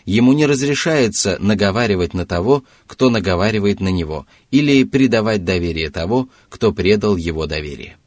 Ему 0.05 0.33
не 0.33 0.45
разрешается 0.45 1.37
наговаривать 1.39 2.13
на 2.13 2.25
того, 2.25 2.63
кто 2.87 3.09
наговаривает 3.09 3.79
на 3.79 3.89
него, 3.89 4.25
или 4.49 4.83
предавать 4.83 5.45
доверие 5.45 5.89
того, 5.89 6.29
кто 6.49 6.71
предал 6.71 7.15
его 7.15 7.45
доверие. 7.45 7.97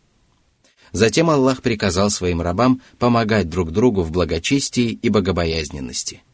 Затем 0.93 1.31
Аллах 1.31 1.63
приказал 1.63 2.11
своим 2.11 2.41
рабам 2.41 2.81
помогать 2.99 3.49
друг 3.49 3.71
другу 3.71 4.03
в 4.03 4.11
благочестии 4.11 4.91
и 4.91 5.09
богобоязненности– 5.09 6.23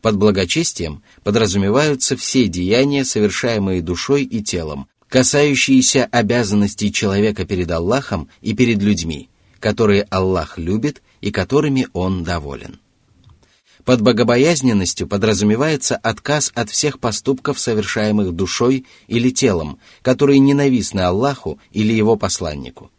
под 0.00 0.16
благочестием 0.16 1.02
подразумеваются 1.22 2.16
все 2.16 2.46
деяния, 2.48 3.04
совершаемые 3.04 3.82
душой 3.82 4.24
и 4.24 4.42
телом, 4.42 4.88
касающиеся 5.08 6.08
обязанностей 6.10 6.92
человека 6.92 7.44
перед 7.44 7.70
Аллахом 7.70 8.28
и 8.40 8.54
перед 8.54 8.82
людьми, 8.82 9.28
которые 9.58 10.02
Аллах 10.04 10.58
любит 10.58 11.02
и 11.20 11.30
которыми 11.30 11.88
Он 11.92 12.24
доволен. 12.24 12.80
Под 13.84 14.02
богобоязненностью 14.02 15.08
подразумевается 15.08 15.96
отказ 15.96 16.52
от 16.54 16.70
всех 16.70 17.00
поступков, 17.00 17.58
совершаемых 17.58 18.32
душой 18.32 18.86
или 19.08 19.30
телом, 19.30 19.78
которые 20.02 20.38
ненавистны 20.38 21.00
Аллаху 21.00 21.58
или 21.72 21.92
Его 21.92 22.16
посланнику. 22.16 22.90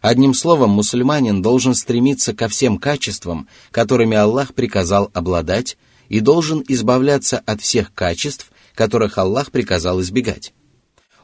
Одним 0.00 0.34
словом, 0.34 0.70
мусульманин 0.70 1.40
должен 1.40 1.74
стремиться 1.74 2.34
ко 2.34 2.48
всем 2.48 2.78
качествам, 2.78 3.48
которыми 3.70 4.16
Аллах 4.16 4.54
приказал 4.54 5.10
обладать, 5.14 5.78
и 6.08 6.20
должен 6.20 6.64
избавляться 6.68 7.38
от 7.38 7.60
всех 7.60 7.92
качеств, 7.94 8.50
которых 8.74 9.18
Аллах 9.18 9.50
приказал 9.50 10.00
избегать. 10.00 10.52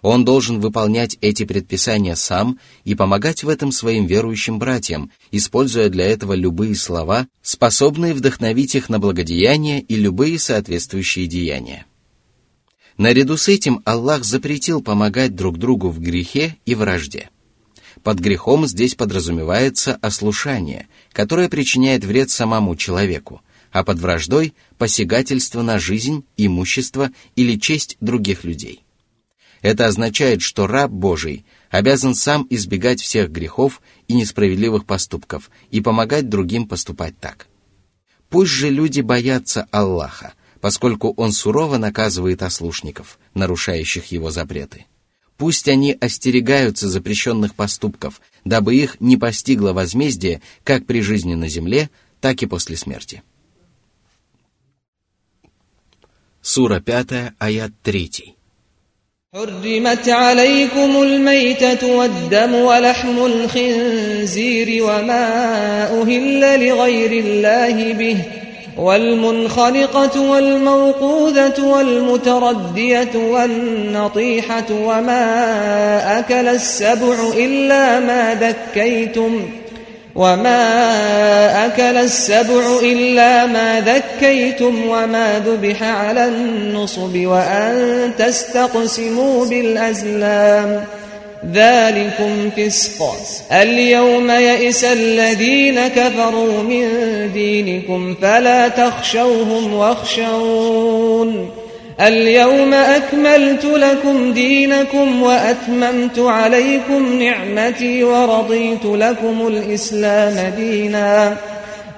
Он 0.03 0.25
должен 0.25 0.61
выполнять 0.61 1.19
эти 1.21 1.45
предписания 1.45 2.17
сам 2.17 2.59
и 2.85 2.95
помогать 2.95 3.45
в 3.45 3.49
этом 3.49 3.71
своим 3.71 4.07
верующим 4.07 4.59
братьям, 4.59 5.11
используя 5.31 5.91
для 5.91 6.07
этого 6.07 6.33
любые 6.33 6.75
слова, 6.75 7.29
способные 7.43 8.15
вдохновить 8.15 8.75
их 8.75 8.89
на 8.89 8.99
благодеяния 8.99 9.81
и 9.81 9.97
любые 9.97 10.39
соответствующие 10.39 11.27
деяния. 11.27 11.85
Наряду 12.97 13.37
с 13.37 13.49
этим 13.49 13.83
Аллах 13.85 14.25
запретил 14.25 14.83
помогать 14.83 15.35
друг 15.35 15.59
другу 15.59 15.89
в 15.89 16.01
грехе 16.01 16.57
и 16.65 16.75
вражде. 16.75 17.31
Под 18.03 18.19
грехом 18.19 18.67
здесь 18.67 18.95
подразумевается 18.95 19.99
ослушание, 20.01 20.87
которое 21.13 21.49
причиняет 21.49 22.05
вред 22.05 22.31
самому 22.31 22.77
человеку, 22.77 23.43
а 23.73 23.85
под 23.85 23.99
враждой– 23.99 24.55
посягательство 24.79 25.63
на 25.63 25.79
жизнь, 25.79 26.25
имущество 26.37 27.11
или 27.37 27.59
честь 27.59 27.97
других 28.01 28.45
людей. 28.45 28.83
Это 29.63 29.87
означает, 29.87 30.41
что 30.43 30.67
раб 30.67 30.91
Божий 30.91 31.45
обязан 31.71 32.15
сам 32.15 32.47
избегать 32.51 33.01
всех 33.01 33.31
грехов 33.31 33.83
и 34.09 34.15
несправедливых 34.15 34.87
поступков 34.87 35.51
и 35.71 35.81
помогать 35.81 36.29
другим 36.29 36.67
поступать 36.67 37.19
так. 37.19 37.47
Пусть 38.29 38.53
же 38.53 38.71
люди 38.71 39.01
боятся 39.01 39.67
Аллаха, 39.71 40.35
поскольку 40.61 41.13
Он 41.17 41.33
сурово 41.33 41.77
наказывает 41.77 42.43
ослушников, 42.43 43.19
нарушающих 43.35 44.07
Его 44.07 44.31
запреты. 44.31 44.87
Пусть 45.37 45.69
они 45.69 45.97
остерегаются 45.99 46.89
запрещенных 46.89 47.55
поступков, 47.55 48.21
дабы 48.45 48.77
их 48.77 49.01
не 49.01 49.17
постигло 49.17 49.73
возмездие 49.73 50.43
как 50.65 50.87
при 50.87 51.01
жизни 51.01 51.35
на 51.35 51.49
земле, 51.49 51.91
так 52.21 52.43
и 52.43 52.47
после 52.47 52.77
смерти. 52.77 53.23
Сура 56.42 56.80
5, 56.80 57.32
аят 57.40 57.72
3. 57.84 58.36
حرمت 59.36 60.10
عليكم 60.10 61.04
الميتة 61.04 61.96
والدم 61.96 62.56
ولحم 62.56 63.26
الخنزير 63.26 64.84
وما 64.84 65.28
أهل 66.02 66.68
لغير 66.68 67.12
الله 67.12 67.94
به 67.94 68.18
والمنخلقة 68.78 70.22
والموقوذة 70.22 71.64
والمتردية 71.64 73.16
والنطيحة 73.16 74.66
وما 74.72 75.26
أكل 76.20 76.48
السبع 76.48 77.34
إلا 77.38 78.00
ما 78.00 78.34
ذكيتم ۖ 78.36 79.59
وما 80.15 81.67
أكل 81.67 81.97
السبع 81.97 82.79
إلا 82.83 83.47
ما 83.47 83.81
ذكيتم 83.81 84.89
وما 84.89 85.43
ذبح 85.47 85.83
على 85.83 86.25
النصب 86.25 87.17
وأن 87.17 88.11
تستقسموا 88.19 89.47
بالأزلام 89.47 90.85
ذلكم 91.53 92.51
فسق 92.57 93.17
اليوم 93.53 94.31
يئس 94.31 94.85
الذين 94.85 95.89
كفروا 95.89 96.63
من 96.63 96.87
دينكم 97.33 98.15
فلا 98.23 98.69
تخشوهم 98.69 99.75
واخشون 99.75 101.51
اليوم 102.00 102.74
أكملت 102.74 103.66
لكم 103.66 104.34
دينكم 104.34 105.22
وأتممت 105.22 106.20
عليكم 106.20 107.22
نعمتي 107.22 108.04
ورضيت 108.04 108.86
لكم 108.86 109.48
الإسلام 109.48 110.54
دينا 110.56 111.38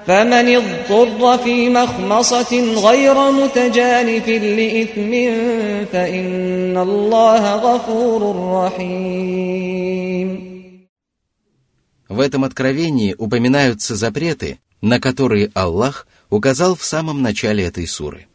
فمن 0.06 0.56
اضطر 0.56 1.38
في 1.38 1.68
مخمصة 1.68 2.60
غير 2.60 3.30
متجانف 3.30 4.28
لإثم 4.28 5.10
فإن 5.92 6.78
الله 6.78 7.54
غفور 7.54 8.22
رحيم 8.64 10.48
В 12.10 12.20
этом 12.20 12.42
откровении 12.44 13.14
упоминаются 13.18 13.94
запреты, 13.94 14.58
на 14.80 14.98
которые 14.98 15.50
Аллах 15.52 16.06
указал 16.30 16.74
в 16.74 16.82
самом 16.82 17.20
начале 17.20 17.64
этой 17.64 17.86
суры – 17.86 18.31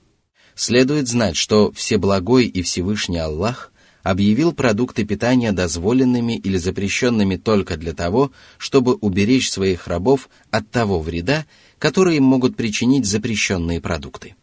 Следует 0.58 1.06
знать, 1.06 1.36
что 1.36 1.70
Всеблагой 1.70 2.46
и 2.46 2.62
Всевышний 2.62 3.18
Аллах 3.18 3.70
объявил 4.02 4.52
продукты 4.52 5.04
питания 5.04 5.52
дозволенными 5.52 6.36
или 6.36 6.56
запрещенными 6.58 7.36
только 7.36 7.76
для 7.76 7.94
того, 7.94 8.32
чтобы 8.58 8.96
уберечь 8.96 9.52
своих 9.52 9.86
рабов 9.86 10.28
от 10.50 10.68
того 10.68 11.00
вреда, 11.00 11.46
который 11.78 12.16
им 12.16 12.24
могут 12.24 12.56
причинить 12.56 13.06
запрещенные 13.06 13.80
продукты. 13.80 14.34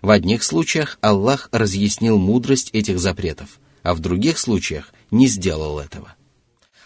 В 0.00 0.08
одних 0.08 0.42
случаях 0.42 0.96
Аллах 1.02 1.50
разъяснил 1.52 2.16
мудрость 2.16 2.70
этих 2.72 2.98
запретов, 2.98 3.60
а 3.82 3.92
в 3.92 4.00
других 4.00 4.38
случаях 4.38 4.94
не 5.10 5.26
сделал 5.26 5.80
этого. 5.80 6.14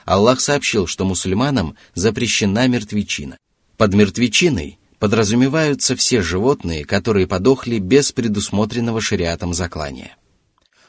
Аллах 0.05 0.40
сообщил, 0.40 0.88
что 0.88 1.05
мусульманам 1.05 1.76
запрещена 1.94 2.66
мертвечина. 2.66 3.38
Под 3.76 3.94
мертвечиной 3.94 4.81
подразумеваются 4.98 5.96
все 5.96 6.22
животные, 6.22 6.85
которые 6.85 7.26
подохли 7.26 7.78
без 7.78 8.12
предусмотренного 8.12 9.00
шариатом 9.00 9.54
заклания. 9.54 10.16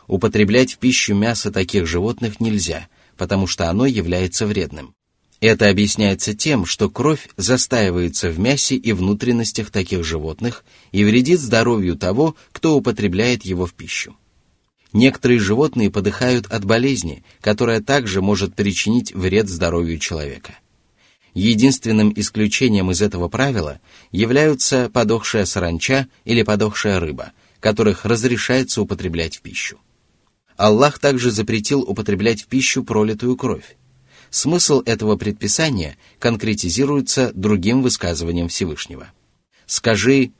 Употреблять 0.08 0.74
в 0.74 0.78
пищу 0.78 1.14
мясо 1.14 1.52
таких 1.52 1.86
животных 1.86 2.40
нельзя, 2.40 2.88
потому 3.18 3.48
что 3.48 3.70
оно 3.70 3.86
является 3.86 4.46
вредным. 4.46 4.94
Это 5.40 5.70
объясняется 5.70 6.34
тем, 6.34 6.66
что 6.66 6.90
кровь 6.90 7.30
застаивается 7.38 8.30
в 8.30 8.40
мясе 8.40 8.76
и 8.76 8.92
внутренностях 8.94 9.70
таких 9.70 10.04
животных 10.04 10.64
и 10.92 11.04
вредит 11.04 11.40
здоровью 11.40 11.96
того, 11.96 12.36
кто 12.52 12.76
употребляет 12.76 13.46
его 13.46 13.66
в 13.66 13.74
пищу. 13.74 14.16
Некоторые 14.94 15.40
животные 15.40 15.92
подыхают 15.92 16.48
от 16.48 16.66
болезни, 16.66 17.24
которая 17.42 17.82
также 17.82 18.22
может 18.22 18.56
причинить 18.56 19.14
вред 19.14 19.50
здоровью 19.50 20.00
человека– 20.00 20.58
Единственным 21.38 22.12
исключением 22.16 22.90
из 22.90 23.00
этого 23.00 23.28
правила 23.28 23.80
являются 24.12 24.90
подохшая 24.90 25.46
саранча 25.46 26.08
или 26.26 26.42
подохшая 26.42 27.00
рыба, 27.00 27.32
которых 27.60 28.06
разрешается 28.06 28.82
употреблять 28.82 29.38
в 29.38 29.42
пищу. 29.42 29.78
Аллах 30.56 30.98
также 30.98 31.30
запретил 31.30 31.82
употреблять 31.82 32.42
в 32.42 32.48
пищу 32.48 32.84
пролитую 32.84 33.38
кровь. 33.38 33.78
Смысл 34.32 34.82
этого 34.84 35.16
предписания 35.16 35.98
конкретизируется 36.18 37.32
другим 37.36 37.84
высказыванием 37.84 38.48
Всевышнего. 38.48 39.12
«Скажи, 39.68 40.32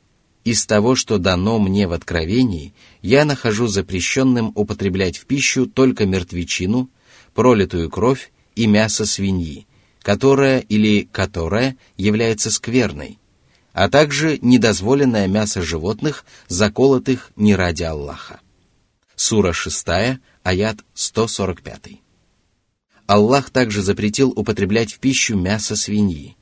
из 0.42 0.66
того, 0.66 0.96
что 0.96 1.18
дано 1.18 1.60
мне 1.60 1.86
в 1.86 1.92
откровении, 1.92 2.74
я 3.02 3.24
нахожу 3.24 3.68
запрещенным 3.68 4.50
употреблять 4.56 5.16
в 5.16 5.26
пищу 5.26 5.66
только 5.68 6.06
мертвечину, 6.06 6.90
пролитую 7.34 7.88
кровь 7.88 8.32
и 8.56 8.66
мясо 8.66 9.06
свиньи, 9.06 9.67
которая 10.08 10.60
или 10.60 11.06
которая 11.12 11.76
является 11.98 12.50
скверной, 12.50 13.18
а 13.74 13.90
также 13.90 14.38
недозволенное 14.40 15.26
мясо 15.26 15.60
животных, 15.60 16.24
заколотых 16.48 17.30
не 17.36 17.54
ради 17.54 17.82
Аллаха. 17.82 18.40
Сура 19.16 19.52
6, 19.52 19.86
аят 20.44 20.78
145. 20.94 22.00
Аллах 23.06 23.50
также 23.50 23.82
запретил 23.82 24.32
употреблять 24.34 24.94
в 24.94 24.98
пищу 24.98 25.36
мясо 25.36 25.76
свиньи. 25.76 26.38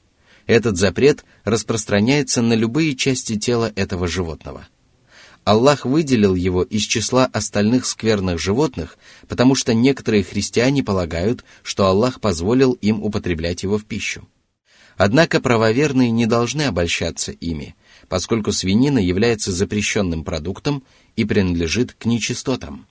Этот 0.47 0.77
запрет 0.77 1.25
распространяется 1.43 2.43
на 2.43 2.53
любые 2.53 2.95
части 2.95 3.37
тела 3.37 3.73
этого 3.75 4.07
животного– 4.07 4.69
Аллах 5.47 5.87
выделил 5.87 6.35
его 6.35 6.65
из 6.65 6.83
числа 6.83 7.27
остальных 7.27 7.87
скверных 7.87 8.41
животных, 8.41 8.99
потому 9.29 9.55
что 9.55 9.75
некоторые 9.75 10.25
христиане 10.25 10.83
полагают, 10.83 11.45
что 11.63 11.87
Аллах 11.87 12.21
позволил 12.21 12.73
им 12.73 13.01
употреблять 13.01 13.63
его 13.63 13.79
в 13.79 13.85
пищу. 13.85 14.27
Однако 14.97 15.41
правоверные 15.41 16.11
не 16.11 16.27
должны 16.27 16.63
обольщаться 16.63 17.31
ими, 17.31 17.77
поскольку 18.09 18.51
свинина 18.51 18.99
является 18.99 19.53
запрещенным 19.53 20.25
продуктом 20.25 20.83
и 21.15 21.25
принадлежит 21.25 21.93
к 21.93 22.07
нечистотам. 22.07 22.85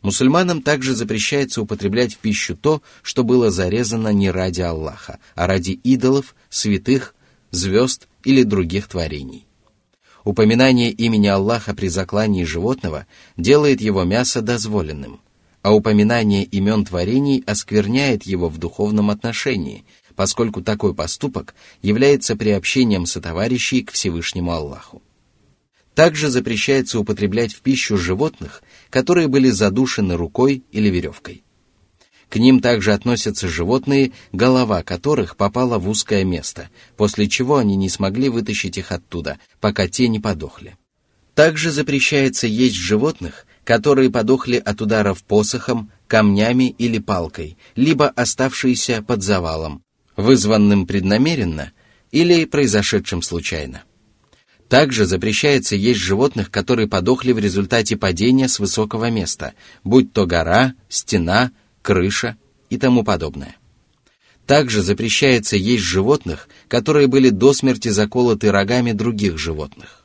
Мусульманам 0.00 0.62
также 0.62 0.94
запрещается 0.94 1.60
употреблять 1.60 2.14
в 2.14 2.18
пищу 2.20 2.56
то, 2.56 2.80
что 3.02 3.22
было 3.22 3.50
зарезано 3.50 4.14
не 4.14 4.30
ради 4.30 4.62
Аллаха, 4.62 5.18
а 5.34 5.46
ради 5.46 5.72
идолов, 5.72 6.34
святых, 6.48 7.14
звезд 7.50 8.08
или 8.24 8.44
других 8.44 8.88
творений. 8.88 9.44
Упоминание 10.30 10.92
имени 10.92 11.26
Аллаха 11.26 11.74
при 11.74 11.88
заклании 11.88 12.44
животного 12.44 13.08
делает 13.36 13.80
его 13.80 14.04
мясо 14.04 14.40
дозволенным, 14.42 15.20
а 15.60 15.74
упоминание 15.74 16.44
имен 16.44 16.84
творений 16.84 17.42
оскверняет 17.48 18.22
его 18.22 18.48
в 18.48 18.56
духовном 18.56 19.10
отношении, 19.10 19.84
поскольку 20.14 20.62
такой 20.62 20.94
поступок 20.94 21.56
является 21.82 22.36
приобщением 22.36 23.06
сотоварищей 23.06 23.82
к 23.82 23.90
Всевышнему 23.90 24.52
Аллаху. 24.52 25.02
Также 25.96 26.28
запрещается 26.28 27.00
употреблять 27.00 27.52
в 27.52 27.60
пищу 27.62 27.96
животных, 27.96 28.62
которые 28.88 29.26
были 29.26 29.50
задушены 29.50 30.14
рукой 30.14 30.62
или 30.70 30.90
веревкой. 30.90 31.42
К 32.30 32.36
ним 32.36 32.60
также 32.60 32.92
относятся 32.92 33.48
животные, 33.48 34.12
голова 34.30 34.84
которых 34.84 35.36
попала 35.36 35.78
в 35.78 35.88
узкое 35.88 36.22
место, 36.22 36.70
после 36.96 37.28
чего 37.28 37.56
они 37.56 37.74
не 37.74 37.88
смогли 37.88 38.28
вытащить 38.28 38.78
их 38.78 38.92
оттуда, 38.92 39.38
пока 39.60 39.88
те 39.88 40.06
не 40.06 40.20
подохли. 40.20 40.76
Также 41.34 41.72
запрещается 41.72 42.46
есть 42.46 42.76
животных, 42.76 43.46
которые 43.64 44.10
подохли 44.10 44.56
от 44.56 44.80
ударов 44.80 45.24
посохом, 45.24 45.90
камнями 46.06 46.70
или 46.78 46.98
палкой, 46.98 47.58
либо 47.74 48.08
оставшиеся 48.08 49.02
под 49.02 49.24
завалом, 49.24 49.82
вызванным 50.16 50.86
преднамеренно 50.86 51.72
или 52.12 52.44
произошедшим 52.44 53.22
случайно. 53.22 53.82
Также 54.68 55.04
запрещается 55.04 55.74
есть 55.74 55.98
животных, 55.98 56.52
которые 56.52 56.86
подохли 56.86 57.32
в 57.32 57.40
результате 57.40 57.96
падения 57.96 58.48
с 58.48 58.60
высокого 58.60 59.10
места, 59.10 59.54
будь 59.82 60.12
то 60.12 60.26
гора, 60.26 60.74
стена, 60.88 61.50
крыша 61.82 62.36
и 62.68 62.78
тому 62.78 63.04
подобное. 63.04 63.56
Также 64.46 64.82
запрещается 64.82 65.56
есть 65.56 65.84
животных, 65.84 66.48
которые 66.68 67.06
были 67.06 67.30
до 67.30 67.52
смерти 67.52 67.88
заколоты 67.88 68.50
рогами 68.50 68.92
других 68.92 69.38
животных. 69.38 70.02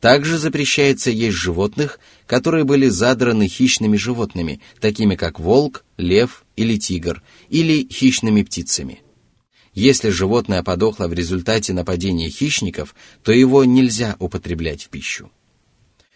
Также 0.00 0.36
запрещается 0.36 1.12
есть 1.12 1.36
животных, 1.36 2.00
которые 2.26 2.64
были 2.64 2.88
задраны 2.88 3.46
хищными 3.46 3.96
животными, 3.96 4.60
такими 4.80 5.14
как 5.14 5.38
волк, 5.38 5.84
лев 5.96 6.44
или 6.56 6.76
тигр, 6.76 7.22
или 7.50 7.86
хищными 7.86 8.42
птицами. 8.42 9.00
Если 9.74 10.10
животное 10.10 10.64
подохло 10.64 11.06
в 11.06 11.12
результате 11.12 11.72
нападения 11.72 12.28
хищников, 12.30 12.96
то 13.22 13.30
его 13.30 13.64
нельзя 13.64 14.16
употреблять 14.18 14.82
в 14.82 14.88
пищу. 14.88 15.30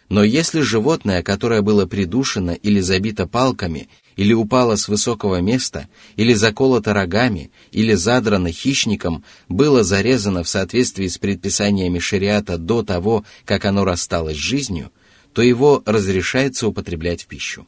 Но 0.09 0.23
если 0.23 0.61
животное, 0.61 1.21
которое 1.21 1.61
было 1.61 1.85
придушено 1.85 2.53
или 2.53 2.79
забито 2.79 3.27
палками, 3.27 3.89
или 4.15 4.33
упало 4.33 4.75
с 4.77 4.87
высокого 4.87 5.41
места, 5.41 5.87
или 6.15 6.33
заколото 6.33 6.93
рогами, 6.93 7.51
или 7.71 7.93
задрано 7.93 8.51
хищником, 8.51 9.23
было 9.49 9.83
зарезано 9.83 10.43
в 10.43 10.49
соответствии 10.49 11.07
с 11.07 11.17
предписаниями 11.17 11.99
шариата 11.99 12.57
до 12.57 12.83
того, 12.83 13.25
как 13.45 13.65
оно 13.65 13.83
рассталось 13.83 14.37
с 14.37 14.39
жизнью, 14.39 14.91
то 15.33 15.41
его 15.41 15.83
разрешается 15.85 16.67
употреблять 16.67 17.23
в 17.23 17.27
пищу. 17.27 17.67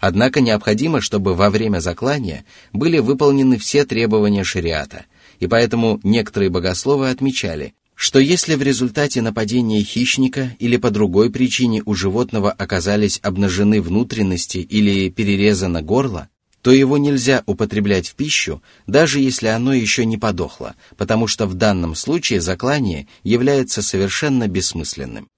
Однако 0.00 0.40
необходимо, 0.40 1.00
чтобы 1.00 1.34
во 1.34 1.48
время 1.48 1.78
заклания 1.78 2.44
были 2.72 2.98
выполнены 2.98 3.56
все 3.56 3.84
требования 3.84 4.42
шариата, 4.42 5.04
и 5.38 5.46
поэтому 5.46 6.00
некоторые 6.02 6.50
богословы 6.50 7.10
отмечали, 7.10 7.74
что 7.94 8.18
если 8.18 8.54
в 8.54 8.62
результате 8.62 9.22
нападения 9.22 9.82
хищника 9.82 10.56
или 10.58 10.76
по 10.76 10.90
другой 10.90 11.30
причине 11.30 11.82
у 11.84 11.94
животного 11.94 12.50
оказались 12.50 13.20
обнажены 13.22 13.80
внутренности 13.80 14.58
или 14.58 15.08
перерезано 15.08 15.82
горло, 15.82 16.28
то 16.62 16.70
его 16.70 16.96
нельзя 16.96 17.42
употреблять 17.46 18.08
в 18.08 18.14
пищу, 18.14 18.62
даже 18.86 19.18
если 19.20 19.48
оно 19.48 19.72
еще 19.72 20.04
не 20.04 20.16
подохло, 20.16 20.74
потому 20.96 21.26
что 21.26 21.46
в 21.46 21.54
данном 21.54 21.94
случае 21.94 22.40
заклание 22.40 23.08
является 23.24 23.82
совершенно 23.82 24.46
бессмысленным. 24.48 25.28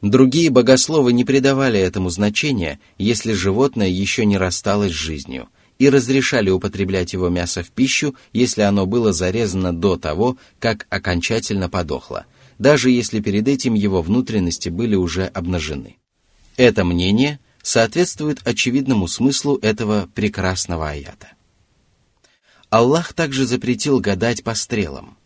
Другие 0.00 0.50
богословы 0.50 1.12
не 1.12 1.24
придавали 1.24 1.78
этому 1.78 2.10
значения, 2.10 2.80
если 2.98 3.32
животное 3.32 3.88
еще 3.88 4.24
не 4.26 4.36
рассталось 4.36 4.92
с 4.92 4.96
жизнью– 4.96 5.48
и 5.84 5.90
разрешали 5.90 6.48
употреблять 6.48 7.12
его 7.12 7.28
мясо 7.28 7.62
в 7.62 7.70
пищу, 7.70 8.14
если 8.32 8.62
оно 8.62 8.86
было 8.86 9.12
зарезано 9.12 9.70
до 9.70 9.98
того, 9.98 10.38
как 10.58 10.86
окончательно 10.88 11.68
подохло, 11.68 12.24
даже 12.58 12.88
если 12.90 13.20
перед 13.20 13.46
этим 13.48 13.74
его 13.74 14.00
внутренности 14.00 14.70
были 14.70 14.94
уже 14.94 15.26
обнажены. 15.26 15.98
Это 16.56 16.84
мнение 16.86 17.38
соответствует 17.62 18.40
очевидному 18.48 19.08
смыслу 19.08 19.58
этого 19.60 20.08
прекрасного 20.14 20.88
аята. 20.88 21.32
Аллах 22.70 23.12
также 23.12 23.44
запретил 23.44 24.00
гадать 24.00 24.42
по 24.42 24.54
стрелам. 24.54 25.18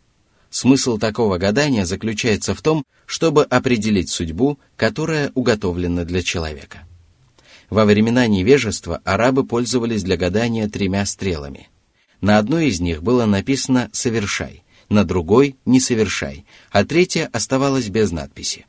Смысл 0.50 0.98
такого 0.98 1.38
гадания 1.38 1.84
заключается 1.84 2.52
в 2.52 2.62
том, 2.62 2.84
чтобы 3.06 3.44
определить 3.44 4.10
судьбу, 4.10 4.58
которая 4.76 5.30
уготовлена 5.36 6.04
для 6.04 6.24
человека. 6.24 6.87
Во 7.70 7.84
времена 7.84 8.26
невежества 8.26 9.00
арабы 9.04 9.44
пользовались 9.44 10.02
для 10.02 10.16
гадания 10.16 10.68
тремя 10.68 11.04
стрелами. 11.04 11.68
На 12.20 12.38
одной 12.38 12.68
из 12.68 12.80
них 12.80 13.02
было 13.02 13.26
написано 13.26 13.90
«совершай», 13.92 14.64
на 14.88 15.04
другой 15.04 15.56
«не 15.66 15.80
совершай», 15.80 16.46
а 16.70 16.84
третья 16.84 17.28
оставалась 17.32 17.88
без 17.88 18.10
надписи. 18.10 18.66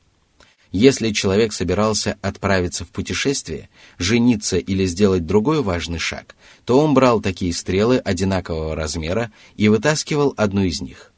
Если 0.72 1.12
человек 1.12 1.52
собирался 1.52 2.18
отправиться 2.22 2.86
в 2.86 2.90
путешествие, 2.90 3.70
жениться 3.98 4.58
или 4.58 4.86
сделать 4.86 5.26
другой 5.26 5.64
важный 5.64 5.98
шаг, 5.98 6.36
то 6.66 6.80
он 6.80 6.94
брал 6.94 7.22
такие 7.22 7.54
стрелы 7.54 7.98
одинакового 7.98 8.76
размера 8.76 9.32
и 9.56 9.68
вытаскивал 9.68 10.34
одну 10.38 10.64
из 10.64 10.82
них. 10.82 11.12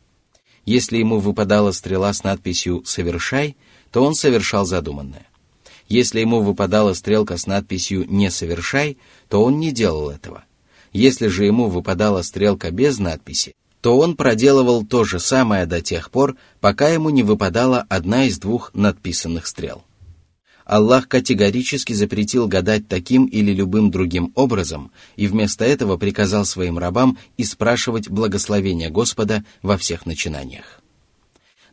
Если 0.65 0.97
ему 0.97 1.19
выпадала 1.19 1.71
стрела 1.71 2.13
с 2.13 2.23
надписью 2.23 2.83
«совершай», 2.85 3.57
то 3.91 4.05
он 4.05 4.15
совершал 4.15 4.65
задуманное. 4.65 5.25
Если 5.91 6.21
ему 6.21 6.39
выпадала 6.39 6.93
стрелка 6.93 7.35
с 7.35 7.47
надписью 7.47 8.05
«Не 8.09 8.31
совершай», 8.31 8.97
то 9.27 9.43
он 9.43 9.59
не 9.59 9.73
делал 9.73 10.09
этого. 10.09 10.45
Если 10.93 11.27
же 11.27 11.43
ему 11.43 11.67
выпадала 11.67 12.21
стрелка 12.21 12.71
без 12.71 12.97
надписи, 12.97 13.55
то 13.81 13.97
он 13.97 14.15
проделывал 14.15 14.85
то 14.85 15.03
же 15.03 15.19
самое 15.19 15.65
до 15.65 15.81
тех 15.81 16.09
пор, 16.09 16.37
пока 16.61 16.87
ему 16.87 17.09
не 17.09 17.23
выпадала 17.23 17.85
одна 17.89 18.23
из 18.23 18.39
двух 18.39 18.73
надписанных 18.73 19.45
стрел. 19.45 19.83
Аллах 20.63 21.09
категорически 21.09 21.91
запретил 21.91 22.47
гадать 22.47 22.87
таким 22.87 23.25
или 23.25 23.51
любым 23.51 23.91
другим 23.91 24.31
образом 24.35 24.91
и 25.17 25.27
вместо 25.27 25.65
этого 25.65 25.97
приказал 25.97 26.45
своим 26.45 26.77
рабам 26.77 27.17
испрашивать 27.35 28.09
благословения 28.09 28.89
Господа 28.89 29.43
во 29.61 29.77
всех 29.77 30.05
начинаниях. 30.05 30.80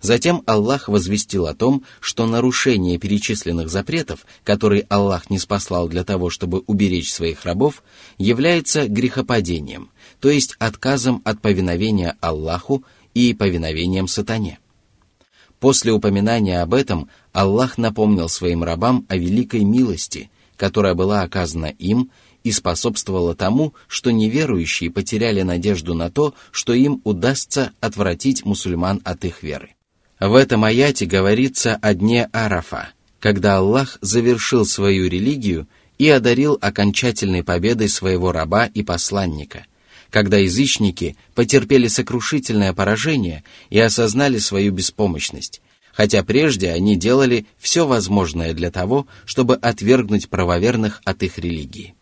Затем 0.00 0.42
Аллах 0.46 0.88
возвестил 0.88 1.46
о 1.46 1.54
том, 1.54 1.82
что 2.00 2.26
нарушение 2.26 2.98
перечисленных 2.98 3.68
запретов, 3.68 4.26
которые 4.44 4.86
Аллах 4.88 5.28
не 5.28 5.38
спаслал 5.38 5.88
для 5.88 6.04
того, 6.04 6.30
чтобы 6.30 6.62
уберечь 6.66 7.12
своих 7.12 7.44
рабов, 7.44 7.82
является 8.16 8.86
грехопадением, 8.86 9.90
то 10.20 10.30
есть 10.30 10.54
отказом 10.58 11.20
от 11.24 11.40
повиновения 11.40 12.16
Аллаху 12.20 12.84
и 13.14 13.34
повиновением 13.34 14.06
сатане. 14.06 14.60
После 15.58 15.92
упоминания 15.92 16.62
об 16.62 16.74
этом 16.74 17.08
Аллах 17.32 17.78
напомнил 17.78 18.28
своим 18.28 18.62
рабам 18.62 19.04
о 19.08 19.16
великой 19.16 19.64
милости, 19.64 20.30
которая 20.56 20.94
была 20.94 21.22
оказана 21.22 21.66
им 21.66 22.12
и 22.44 22.52
способствовала 22.52 23.34
тому, 23.34 23.74
что 23.88 24.12
неверующие 24.12 24.92
потеряли 24.92 25.42
надежду 25.42 25.94
на 25.94 26.10
то, 26.10 26.34
что 26.52 26.72
им 26.72 27.00
удастся 27.02 27.72
отвратить 27.80 28.44
мусульман 28.44 29.00
от 29.04 29.24
их 29.24 29.42
веры. 29.42 29.74
В 30.20 30.34
этом 30.34 30.64
аяте 30.64 31.06
говорится 31.06 31.76
о 31.76 31.94
дне 31.94 32.28
Арафа, 32.32 32.88
когда 33.20 33.58
Аллах 33.58 33.98
завершил 34.00 34.66
свою 34.66 35.08
религию 35.08 35.68
и 35.96 36.08
одарил 36.08 36.58
окончательной 36.60 37.44
победой 37.44 37.88
своего 37.88 38.32
раба 38.32 38.66
и 38.66 38.82
посланника, 38.82 39.66
когда 40.10 40.38
язычники 40.38 41.16
потерпели 41.36 41.86
сокрушительное 41.86 42.72
поражение 42.72 43.44
и 43.70 43.78
осознали 43.78 44.38
свою 44.38 44.72
беспомощность, 44.72 45.62
хотя 45.92 46.24
прежде 46.24 46.72
они 46.72 46.96
делали 46.96 47.46
все 47.56 47.86
возможное 47.86 48.54
для 48.54 48.72
того, 48.72 49.06
чтобы 49.24 49.54
отвергнуть 49.54 50.28
правоверных 50.28 51.00
от 51.04 51.22
их 51.22 51.38
религии. 51.38 51.94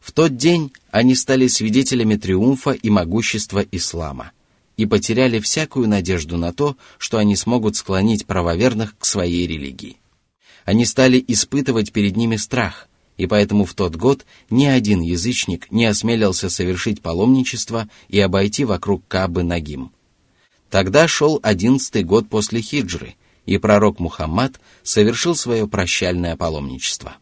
В 0.00 0.10
тот 0.10 0.36
день 0.36 0.72
они 0.90 1.14
стали 1.14 1.46
свидетелями 1.46 2.16
триумфа 2.16 2.72
и 2.72 2.90
могущества 2.90 3.64
ислама– 3.70 4.32
и 4.76 4.86
потеряли 4.86 5.38
всякую 5.38 5.88
надежду 5.88 6.36
на 6.36 6.52
то, 6.52 6.76
что 6.98 7.18
они 7.18 7.36
смогут 7.36 7.76
склонить 7.76 8.26
правоверных 8.26 8.96
к 8.98 9.04
своей 9.04 9.46
религии. 9.46 9.98
Они 10.64 10.86
стали 10.86 11.22
испытывать 11.26 11.92
перед 11.92 12.16
ними 12.16 12.36
страх, 12.36 12.88
и 13.16 13.26
поэтому 13.26 13.64
в 13.64 13.74
тот 13.74 13.96
год 13.96 14.24
ни 14.50 14.64
один 14.64 15.00
язычник 15.00 15.70
не 15.70 15.86
осмелился 15.86 16.48
совершить 16.48 17.02
паломничество 17.02 17.88
и 18.08 18.18
обойти 18.20 18.64
вокруг 18.64 19.02
Кабы 19.08 19.42
Нагим. 19.42 19.92
Тогда 20.70 21.06
шел 21.06 21.38
одиннадцатый 21.42 22.02
год 22.02 22.28
после 22.28 22.62
хиджры, 22.62 23.14
и 23.44 23.58
пророк 23.58 23.98
Мухаммад 23.98 24.60
совершил 24.82 25.34
свое 25.36 25.68
прощальное 25.68 26.36
паломничество. 26.36 27.16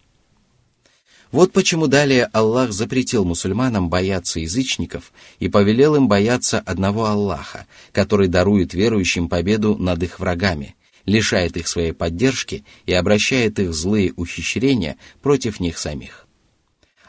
Вот 1.33 1.53
почему 1.53 1.87
далее 1.87 2.29
Аллах 2.33 2.73
запретил 2.73 3.25
мусульманам 3.25 3.89
бояться 3.89 4.41
язычников 4.41 5.13
и 5.39 5.49
повелел 5.49 5.95
им 5.95 6.09
бояться 6.09 6.59
одного 6.59 7.07
Аллаха, 7.07 7.67
который 7.93 8.27
дарует 8.27 8.75
верующим 8.75 9.29
победу 9.29 9.77
над 9.77 10.03
их 10.03 10.19
врагами, 10.19 10.75
лишает 11.07 11.57
их 11.57 11.69
своей 11.69 11.93
поддержки 11.93 12.65
и 12.85 12.93
обращает 12.93 13.61
их 13.61 13.73
злые 13.73 14.13
ухищрения 14.17 14.97
против 15.23 15.61
них 15.61 15.79
самих. 15.79 16.27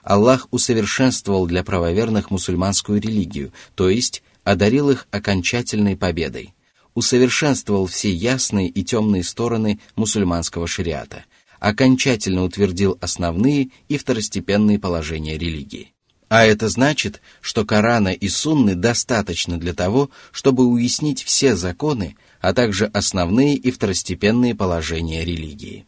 Аллах 0.04 0.48
усовершенствовал 0.52 1.48
для 1.48 1.64
правоверных 1.64 2.30
мусульманскую 2.30 3.02
религию, 3.02 3.52
то 3.74 3.90
есть 3.90 4.22
одарил 4.44 4.92
их 4.92 5.08
окончательной 5.10 5.98
победой, 5.98 6.54
усовершенствовал 6.94 7.88
все 7.88 8.12
ясные 8.12 8.68
и 8.68 8.84
темные 8.84 9.24
стороны 9.24 9.80
мусульманского 9.96 10.68
шариата– 10.68 11.26
окончательно 11.62 12.44
утвердил 12.44 12.98
основные 13.00 13.70
и 13.88 13.98
второстепенные 13.98 14.80
положения 14.80 15.38
религии. 15.38 15.94
А 16.28 16.44
это 16.44 16.70
значит, 16.70 17.22
что 17.40 17.66
Корана 17.66 18.10
и 18.10 18.28
Сунны 18.30 18.74
достаточно 18.74 19.60
для 19.60 19.74
того, 19.74 20.10
чтобы 20.32 20.66
уяснить 20.66 21.24
все 21.24 21.56
законы, 21.56 22.16
а 22.42 22.54
также 22.54 22.88
основные 22.88 23.56
и 23.56 23.70
второстепенные 23.70 24.56
положения 24.56 25.24
религии. 25.24 25.86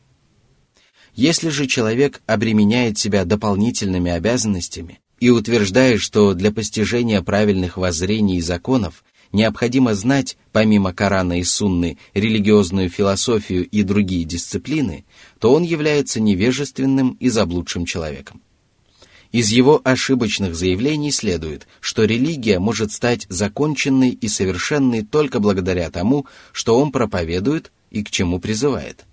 Если 1.16 1.50
же 1.50 1.66
человек 1.66 2.22
обременяет 2.28 3.00
себя 3.00 3.26
дополнительными 3.26 4.12
обязанностями 4.12 5.00
и 5.20 5.32
утверждает, 5.32 6.02
что 6.02 6.34
для 6.36 6.52
постижения 6.52 7.22
правильных 7.22 7.78
воззрений 7.78 8.38
и 8.38 8.42
законов 8.42 9.04
необходимо 9.34 9.96
знать, 9.96 10.38
помимо 10.54 10.93
Корана 10.93 11.39
и 11.39 11.43
Сунны, 11.43 11.98
религиозную 12.13 12.89
философию 12.89 13.67
и 13.67 13.84
другие 13.84 14.24
дисциплины, 14.24 15.04
то 15.39 15.52
он 15.54 15.63
является 15.63 16.22
невежественным 16.22 17.17
и 17.19 17.30
заблудшим 17.30 17.86
человеком. 17.86 18.41
Из 19.34 19.50
его 19.50 19.82
ошибочных 19.84 20.56
заявлений 20.56 21.12
следует, 21.12 21.67
что 21.82 22.06
религия 22.06 22.60
может 22.60 22.91
стать 22.91 23.26
законченной 23.30 24.12
и 24.12 24.28
совершенной 24.28 25.04
только 25.04 25.39
благодаря 25.39 25.89
тому, 25.89 26.28
что 26.52 26.80
он 26.80 26.91
проповедует 26.91 27.72
и 27.89 28.04
к 28.04 28.12
чему 28.12 28.39
призывает. 28.39 29.06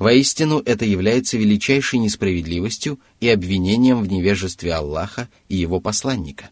Воистину, 0.00 0.58
это 0.58 0.84
является 0.84 1.38
величайшей 1.38 2.00
несправедливостью 2.00 2.98
и 3.20 3.28
обвинением 3.28 4.02
в 4.02 4.08
невежестве 4.08 4.74
Аллаха 4.74 5.28
и 5.48 5.54
его 5.54 5.78
посланника. 5.78 6.50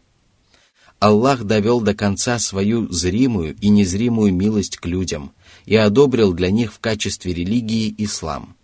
Аллах 1.01 1.43
довел 1.43 1.81
до 1.81 1.93
конца 1.93 2.39
свою 2.39 2.89
зримую 2.89 3.57
и 3.59 3.67
незримую 3.67 4.33
милость 4.33 4.77
к 4.77 4.85
людям 4.85 5.33
и 5.65 5.75
одобрил 5.75 6.31
для 6.31 6.49
них 6.49 6.71
в 6.71 6.79
качестве 6.79 7.33
религии 7.33 7.93
ислам– 7.97 8.55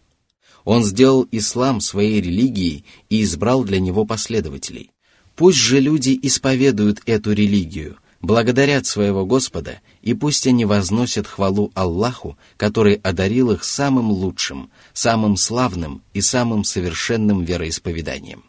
он 0.68 0.84
сделал 0.84 1.26
ислам 1.32 1.80
своей 1.80 2.20
религией 2.20 2.84
и 3.10 3.24
избрал 3.24 3.64
для 3.64 3.80
него 3.80 4.04
последователей. 4.04 4.92
Пусть 5.38 5.60
же 5.60 5.80
люди 5.80 6.20
исповедуют 6.22 7.00
эту 7.06 7.32
религию, 7.32 7.96
благодарят 8.22 8.86
своего 8.86 9.26
Господа, 9.26 9.80
и 10.02 10.14
пусть 10.14 10.46
они 10.46 10.66
возносят 10.66 11.26
хвалу 11.26 11.72
Аллаху, 11.74 12.38
который 12.58 12.96
одарил 12.96 13.52
их 13.52 13.64
самым 13.64 14.12
лучшим, 14.12 14.70
самым 14.92 15.38
славным 15.38 16.02
и 16.14 16.20
самым 16.20 16.66
совершенным 16.66 17.46
вероисповеданием. 17.46 18.44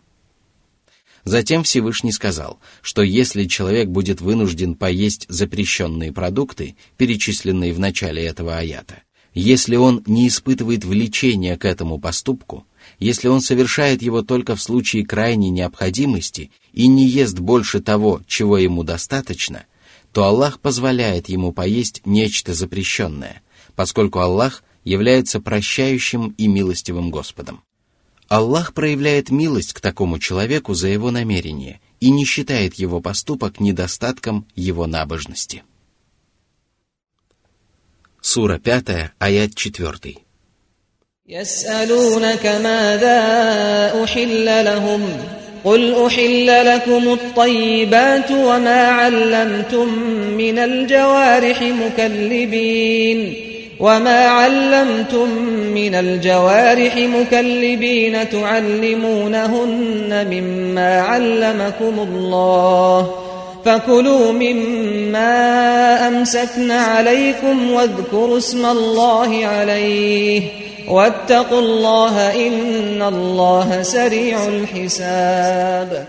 Затем 1.29 1.63
Всевышний 1.63 2.13
сказал, 2.13 2.59
что 2.81 3.03
если 3.03 3.45
человек 3.45 3.89
будет 3.89 4.23
вынужден 4.23 4.75
поесть 4.75 5.27
запрещенные 5.29 6.11
продукты, 6.11 6.75
перечисленные 6.97 7.75
в 7.75 7.79
начале 7.79 8.25
этого 8.25 8.57
аята, 8.57 9.03
если 9.35 9.77
он 9.77 10.03
не 10.07 10.29
испытывает 10.29 10.87
влечения 10.87 11.59
к 11.59 11.67
этому 11.67 11.99
поступку, 11.99 12.67
если 12.99 13.29
он 13.29 13.43
совершает 13.43 14.01
его 14.01 14.23
только 14.23 14.57
в 14.57 14.63
случае 14.63 15.05
крайней 15.05 15.51
необходимости 15.51 16.51
и 16.73 16.87
не 16.87 17.07
ест 17.07 17.39
больше 17.39 17.81
того, 17.81 18.23
чего 18.27 18.57
ему 18.57 18.83
достаточно, 18.83 19.67
то 20.13 20.25
Аллах 20.25 20.61
позволяет 20.61 21.29
ему 21.29 21.53
поесть 21.53 22.01
нечто 22.07 22.55
запрещенное, 22.55 23.43
поскольку 23.77 24.21
Аллах 24.21 24.65
является 24.83 25.41
прощающим 25.41 26.35
и 26.39 26.47
милостивым 26.47 27.11
Господом. 27.11 27.61
Аллах 28.28 28.74
проявляет 28.74 29.30
милость 29.30 29.74
к 29.74 29.82
такому 29.82 30.18
человеку 30.20 30.74
за 30.74 30.88
его 30.88 31.12
намерение 31.12 31.80
и 32.00 32.10
не 32.10 32.26
считает 32.26 32.76
его 32.76 33.00
поступок 33.00 33.60
недостатком 33.60 34.48
его 34.56 34.88
набожности. 34.88 35.64
Сура 38.22 38.58
5, 38.58 39.12
аят 39.20 39.52
4. 39.56 40.16
يسألونك 41.28 42.46
ماذا 42.46 44.04
أحل 44.04 44.66
لهم 44.66 45.02
قل 45.64 46.06
أحل 46.06 46.66
لكم 46.66 47.14
الطيبات 47.14 48.32
وما 48.32 48.88
علمتم 48.88 49.88
من 50.38 50.60
الجوارح 50.60 51.62
مكلبين 51.62 53.47
وما 53.80 54.28
علمتم 54.28 55.30
من 55.74 55.96
الجوارح 55.96 56.98
مكلبين 56.98 58.30
تعلمونهن 58.30 60.28
مما 60.30 61.02
علمكم 61.02 62.00
الله 62.00 63.16
فكلوا 63.66 64.32
مما 64.32 66.08
أمسكن 66.08 66.72
عليكم 66.72 67.72
واذكروا 67.72 68.38
اسم 68.38 68.66
الله 68.66 69.46
عليه 69.46 70.50
واتقوا 70.88 71.60
الله 71.60 72.48
إن 72.48 73.02
الله 73.02 73.82
سريع 73.82 74.48
الحساب 74.48 76.08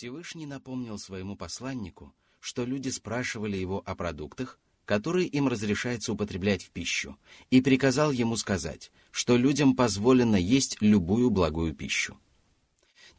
Всевышний 0.00 0.46
напомнил 0.46 0.98
своему 0.98 1.36
посланнику, 1.36 2.14
что 2.40 2.64
люди 2.64 2.88
спрашивали 2.88 3.58
его 3.58 3.82
о 3.84 3.94
продуктах, 3.94 4.58
которые 4.85 5.27
им 5.27 5.47
разрешается 5.47 6.13
употреблять 6.13 6.63
в 6.63 6.69
пищу, 6.69 7.17
и 7.49 7.61
приказал 7.61 8.11
ему 8.11 8.37
сказать, 8.37 8.91
что 9.11 9.35
людям 9.35 9.75
позволено 9.75 10.35
есть 10.35 10.77
любую 10.79 11.29
благую 11.29 11.73
пищу. 11.73 12.17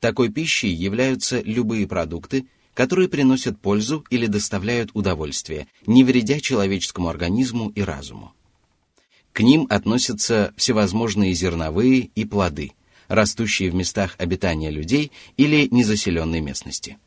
Такой 0.01 0.31
пищей 0.31 0.71
являются 0.71 1.41
любые 1.41 1.87
продукты, 1.87 2.47
которые 2.75 3.09
приносят 3.09 3.59
пользу 3.59 4.05
или 4.11 4.27
доставляют 4.27 4.91
удовольствие, 4.93 5.67
не 5.87 6.05
вредя 6.05 6.41
человеческому 6.41 7.09
организму 7.09 7.71
и 7.71 7.81
разуму. 7.81 8.35
К 9.33 9.41
ним 9.41 9.67
относятся 9.71 10.53
всевозможные 10.57 11.33
зерновые 11.35 12.11
и 12.15 12.25
плоды, 12.25 12.73
растущие 13.09 13.71
в 13.71 13.75
местах 13.75 14.15
обитания 14.19 14.71
людей 14.71 15.13
или 15.37 15.69
незаселенной 15.71 16.41
местности. 16.41 16.99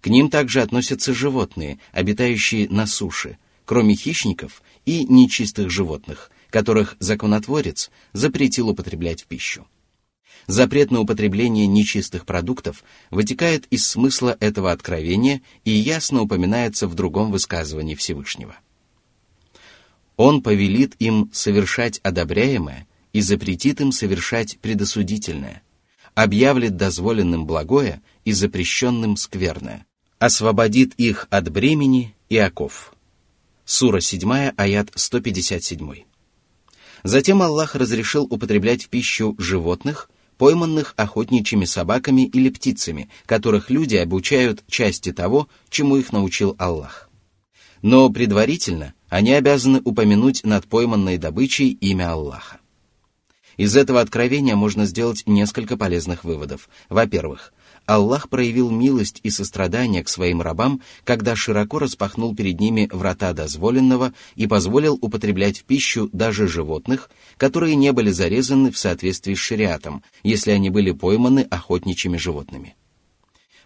К 0.00 0.06
ним 0.06 0.30
также 0.30 0.62
относятся 0.62 1.12
животные, 1.12 1.78
обитающие 1.92 2.68
на 2.68 2.86
суше, 2.86 3.38
кроме 3.70 3.94
хищников 3.94 4.64
и 4.84 5.04
нечистых 5.04 5.70
животных, 5.70 6.32
которых 6.50 6.96
законотворец 6.98 7.92
запретил 8.12 8.70
употреблять 8.70 9.22
в 9.22 9.26
пищу. 9.26 9.64
Запрет 10.48 10.90
на 10.90 10.98
употребление 10.98 11.68
нечистых 11.68 12.26
продуктов 12.26 12.82
вытекает 13.12 13.68
из 13.70 13.86
смысла 13.86 14.36
этого 14.40 14.72
откровения 14.72 15.40
и 15.64 15.70
ясно 15.70 16.22
упоминается 16.22 16.88
в 16.88 16.96
другом 16.96 17.30
высказывании 17.30 17.94
Всевышнего. 17.94 18.56
Он 20.16 20.42
повелит 20.42 20.96
им 20.98 21.30
совершать 21.32 22.00
одобряемое 22.02 22.88
и 23.12 23.20
запретит 23.20 23.80
им 23.80 23.92
совершать 23.92 24.58
предосудительное, 24.58 25.62
объявит 26.16 26.76
дозволенным 26.76 27.46
благое 27.46 28.02
и 28.24 28.32
запрещенным 28.32 29.16
скверное, 29.16 29.86
освободит 30.18 30.94
их 30.94 31.28
от 31.30 31.52
бремени 31.52 32.16
и 32.28 32.36
оков. 32.36 32.96
Сура 33.72 34.00
7, 34.00 34.50
аят 34.56 34.90
157. 34.96 36.02
Затем 37.04 37.40
Аллах 37.40 37.76
разрешил 37.76 38.24
употреблять 38.24 38.82
в 38.82 38.88
пищу 38.88 39.36
животных– 39.38 40.10
пойманных 40.38 40.92
охотничьими 40.96 41.66
собаками 41.66 42.22
или 42.22 42.48
птицами, 42.48 43.08
которых 43.26 43.70
люди 43.70 43.94
обучают 43.94 44.64
части 44.66 45.12
того, 45.12 45.46
чему 45.68 45.98
их 45.98 46.12
научил 46.12 46.56
Аллах. 46.58 47.08
Но 47.80 48.10
предварительно 48.10 48.92
они 49.08 49.34
обязаны 49.34 49.80
упомянуть 49.84 50.42
над 50.42 50.66
пойманной 50.66 51.16
добычей 51.16 51.70
имя 51.70 52.10
Аллаха. 52.10 52.58
Из 53.56 53.76
этого 53.76 54.00
откровения 54.00 54.56
можно 54.56 54.84
сделать 54.84 55.22
несколько 55.26 55.76
полезных 55.76 56.24
выводов. 56.24 56.68
Во-первых, 56.88 57.52
Аллах 57.90 58.28
проявил 58.28 58.70
милость 58.70 59.18
и 59.24 59.30
сострадание 59.30 60.04
к 60.04 60.08
своим 60.08 60.40
рабам, 60.40 60.80
когда 61.02 61.34
широко 61.34 61.80
распахнул 61.80 62.36
перед 62.36 62.60
ними 62.60 62.88
врата 62.92 63.32
дозволенного 63.32 64.14
и 64.36 64.46
позволил 64.46 64.96
употреблять 65.00 65.58
в 65.58 65.64
пищу 65.64 66.08
даже 66.12 66.46
животных, 66.46 67.10
которые 67.36 67.74
не 67.74 67.90
были 67.92 68.12
зарезаны 68.12 68.70
в 68.70 68.78
соответствии 68.78 69.34
с 69.34 69.38
шариатом, 69.38 70.04
если 70.22 70.52
они 70.52 70.70
были 70.70 70.92
пойманы 70.92 71.40
охотничьими 71.40 72.16
животными. 72.16 72.76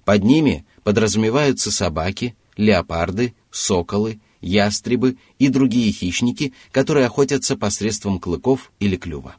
Под 0.07 0.25
ними 0.25 0.65
подразумеваются 0.85 1.71
собаки, 1.71 2.35
леопарды, 2.57 3.35
соколы, 3.51 4.21
ястребы 4.41 5.19
и 5.39 5.51
другие 5.51 5.93
хищники, 5.93 6.55
которые 6.73 7.05
охотятся 7.05 7.59
посредством 7.59 8.19
клыков 8.19 8.73
или 8.81 8.97
клюва. 8.97 9.37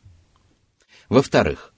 Во-вторых, 1.10 1.74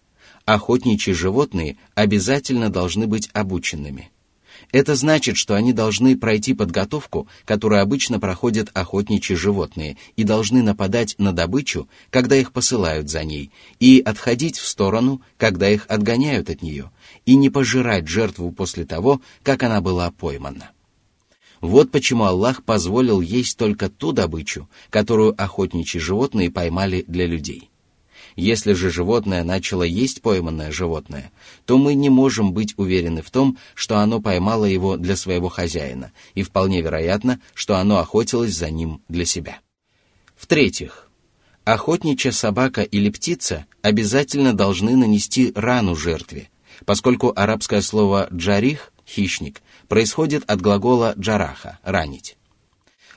охотничьи 0.47 1.13
животные 1.13 1.77
обязательно 1.93 2.69
должны 2.69 3.05
быть 3.05 3.29
обученными. 3.33 4.09
Это 4.71 4.95
значит, 4.95 5.35
что 5.35 5.55
они 5.55 5.73
должны 5.73 6.17
пройти 6.17 6.53
подготовку, 6.53 7.27
которую 7.45 7.81
обычно 7.81 8.19
проходят 8.19 8.69
охотничьи 8.73 9.35
животные, 9.35 9.97
и 10.15 10.23
должны 10.23 10.63
нападать 10.63 11.15
на 11.17 11.33
добычу, 11.33 11.89
когда 12.09 12.37
их 12.37 12.53
посылают 12.53 13.09
за 13.09 13.25
ней, 13.25 13.51
и 13.79 14.01
отходить 14.03 14.57
в 14.57 14.65
сторону, 14.65 15.21
когда 15.37 15.69
их 15.69 15.85
отгоняют 15.89 16.49
от 16.49 16.61
нее, 16.61 16.91
и 17.25 17.35
не 17.35 17.49
пожирать 17.49 18.07
жертву 18.07 18.51
после 18.51 18.85
того, 18.85 19.21
как 19.43 19.63
она 19.63 19.81
была 19.81 20.11
поймана. 20.11 20.71
Вот 21.59 21.91
почему 21.91 22.23
Аллах 22.23 22.63
позволил 22.63 23.19
есть 23.19 23.57
только 23.57 23.89
ту 23.89 24.13
добычу, 24.13 24.69
которую 24.89 25.35
охотничьи 25.37 25.99
животные 25.99 26.49
поймали 26.49 27.03
для 27.05 27.27
людей– 27.27 27.69
если 28.37 28.73
же 28.73 28.91
животное 28.91 29.43
начало 29.43 29.81
есть 29.81 30.21
пойманное 30.21 30.71
животное, 30.71 31.31
то 31.65 31.79
мы 31.79 31.95
не 31.95 32.09
можем 32.09 32.53
быть 32.53 32.75
уверены 32.77 33.23
в 33.23 33.31
том, 33.31 33.57
что 33.73 33.97
оно 33.97 34.21
поймало 34.21 34.65
его 34.65 34.95
для 34.95 35.15
своего 35.15 35.49
хозяина, 35.49 36.11
и 36.35 36.43
вполне 36.43 36.81
вероятно, 36.81 37.41
что 37.55 37.77
оно 37.77 37.97
охотилось 37.97 38.55
за 38.55 38.69
ним 38.69 39.01
для 39.09 39.25
себя. 39.25 39.59
В-третьих, 40.37 41.09
охотничья 41.65 42.31
собака 42.31 42.83
или 42.83 43.09
птица 43.09 43.65
обязательно 43.81 44.53
должны 44.53 44.95
нанести 44.95 45.51
рану 45.55 45.95
жертве, 45.95 46.49
поскольку 46.85 47.33
арабское 47.35 47.81
слово 47.81 48.27
«джарих»— 48.31 48.93
«хищник» 49.07 49.63
происходит 49.87 50.43
от 50.47 50.61
глагола 50.61 51.15
«джараха»— 51.17 51.79
«ранить». 51.83 52.37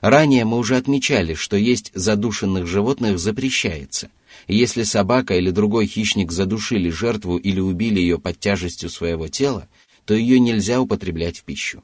Ранее 0.00 0.46
мы 0.46 0.56
уже 0.56 0.78
отмечали, 0.78 1.34
что 1.34 1.58
есть 1.58 1.92
задушенных 1.94 2.66
животных 2.66 3.18
запрещается– 3.18 4.08
если 4.48 4.82
собака 4.82 5.34
или 5.36 5.50
другой 5.50 5.86
хищник 5.86 6.32
задушили 6.32 6.90
жертву 6.90 7.36
или 7.36 7.60
убили 7.60 8.00
ее 8.00 8.18
под 8.18 8.38
тяжестью 8.38 8.90
своего 8.90 9.28
тела, 9.28 9.68
то 10.04 10.14
ее 10.14 10.40
нельзя 10.40 10.80
употреблять 10.80 11.38
в 11.38 11.44
пищу. 11.44 11.82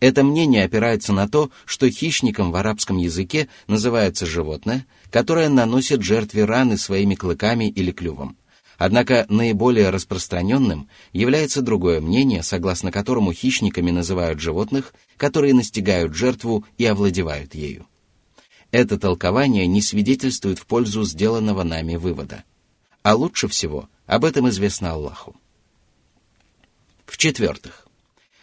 Это 0.00 0.22
мнение 0.22 0.64
опирается 0.64 1.12
на 1.12 1.28
то, 1.28 1.50
что 1.64 1.90
хищником 1.90 2.52
в 2.52 2.56
арабском 2.56 2.98
языке 2.98 3.48
называется 3.66 4.26
животное, 4.26 4.86
которое 5.10 5.48
наносит 5.48 6.02
жертве 6.02 6.44
раны 6.44 6.78
своими 6.78 7.16
клыками 7.16 7.68
или 7.68 7.90
клювом. 7.90 8.36
Однако 8.78 9.26
наиболее 9.28 9.90
распространенным 9.90 10.88
является 11.12 11.62
другое 11.62 12.00
мнение, 12.00 12.44
согласно 12.44 12.92
которому 12.92 13.32
хищниками 13.32 13.90
называют 13.90 14.40
животных, 14.40 14.94
которые 15.16 15.52
настигают 15.52 16.14
жертву 16.14 16.64
и 16.78 16.84
овладевают 16.84 17.56
ею. 17.56 17.87
Это 18.70 18.98
толкование 18.98 19.66
не 19.66 19.80
свидетельствует 19.80 20.58
в 20.58 20.66
пользу 20.66 21.04
сделанного 21.04 21.62
нами 21.62 21.96
вывода. 21.96 22.44
А 23.02 23.14
лучше 23.14 23.48
всего 23.48 23.88
об 24.06 24.24
этом 24.24 24.48
известно 24.50 24.92
Аллаху. 24.92 25.36
В-четвертых, 27.06 27.86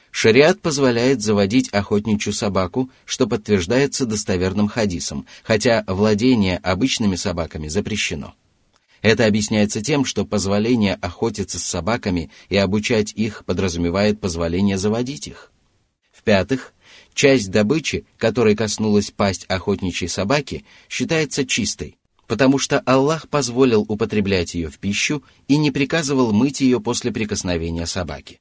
шариат 0.09 0.59
позволяет 0.61 1.21
заводить 1.21 1.69
охотничью 1.69 2.33
собаку, 2.33 2.89
что 3.05 3.27
подтверждается 3.27 4.07
достоверным 4.07 4.67
хадисом, 4.67 5.27
хотя 5.43 5.83
владение 5.87 6.57
обычными 6.57 7.15
собаками 7.15 7.67
запрещено. 7.67 8.33
Это 9.03 9.27
объясняется 9.27 9.83
тем, 9.83 10.03
что 10.03 10.25
позволение 10.25 10.95
охотиться 10.95 11.59
с 11.59 11.63
собаками 11.63 12.31
и 12.49 12.57
обучать 12.57 13.13
их 13.13 13.45
подразумевает 13.45 14.19
позволение 14.19 14.79
заводить 14.79 15.27
их. 15.27 15.51
В-пятых, 16.11 16.73
часть 17.15 17.49
добычи, 17.49 18.05
которой 18.17 18.55
коснулась 18.55 19.09
пасть 19.09 19.45
охотничьей 19.47 20.09
собаки, 20.09 20.65
считается 20.89 21.45
чистой, 21.45 21.97
потому 22.27 22.59
что 22.59 22.79
Аллах 22.81 23.27
позволил 23.29 23.85
употреблять 23.87 24.53
ее 24.53 24.69
в 24.69 24.77
пищу 24.77 25.23
и 25.47 25.57
не 25.57 25.71
приказывал 25.71 26.31
мыть 26.33 26.61
ее 26.61 26.79
после 26.79 27.11
прикосновения 27.11 27.87
собаки. 27.87 28.39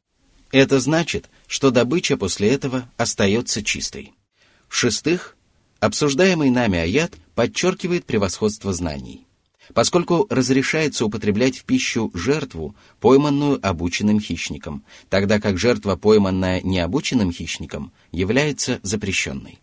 Это 0.51 0.79
значит, 0.81 1.31
что 1.47 1.71
добыча 1.71 2.17
после 2.17 2.51
этого 2.51 2.91
остается 2.97 3.63
чистой. 3.63 4.13
В-шестых, 4.69 5.37
обсуждаемый 5.81 6.51
нами 6.51 6.79
аят 6.79 7.13
подчеркивает 7.35 8.05
превосходство 8.05 8.73
знаний, 8.73 9.24
поскольку 9.72 10.27
разрешается 10.29 11.07
употреблять 11.07 11.59
в 11.59 11.64
пищу 11.64 12.11
жертву, 12.14 12.74
пойманную 13.00 13.59
обученным 13.66 14.20
хищником, 14.20 14.85
тогда 15.09 15.40
как 15.40 15.59
жертва, 15.59 15.96
пойманная 15.96 16.61
необученным 16.62 17.33
хищником, 17.33 17.92
является 18.12 18.81
запрещенной. 18.83 19.61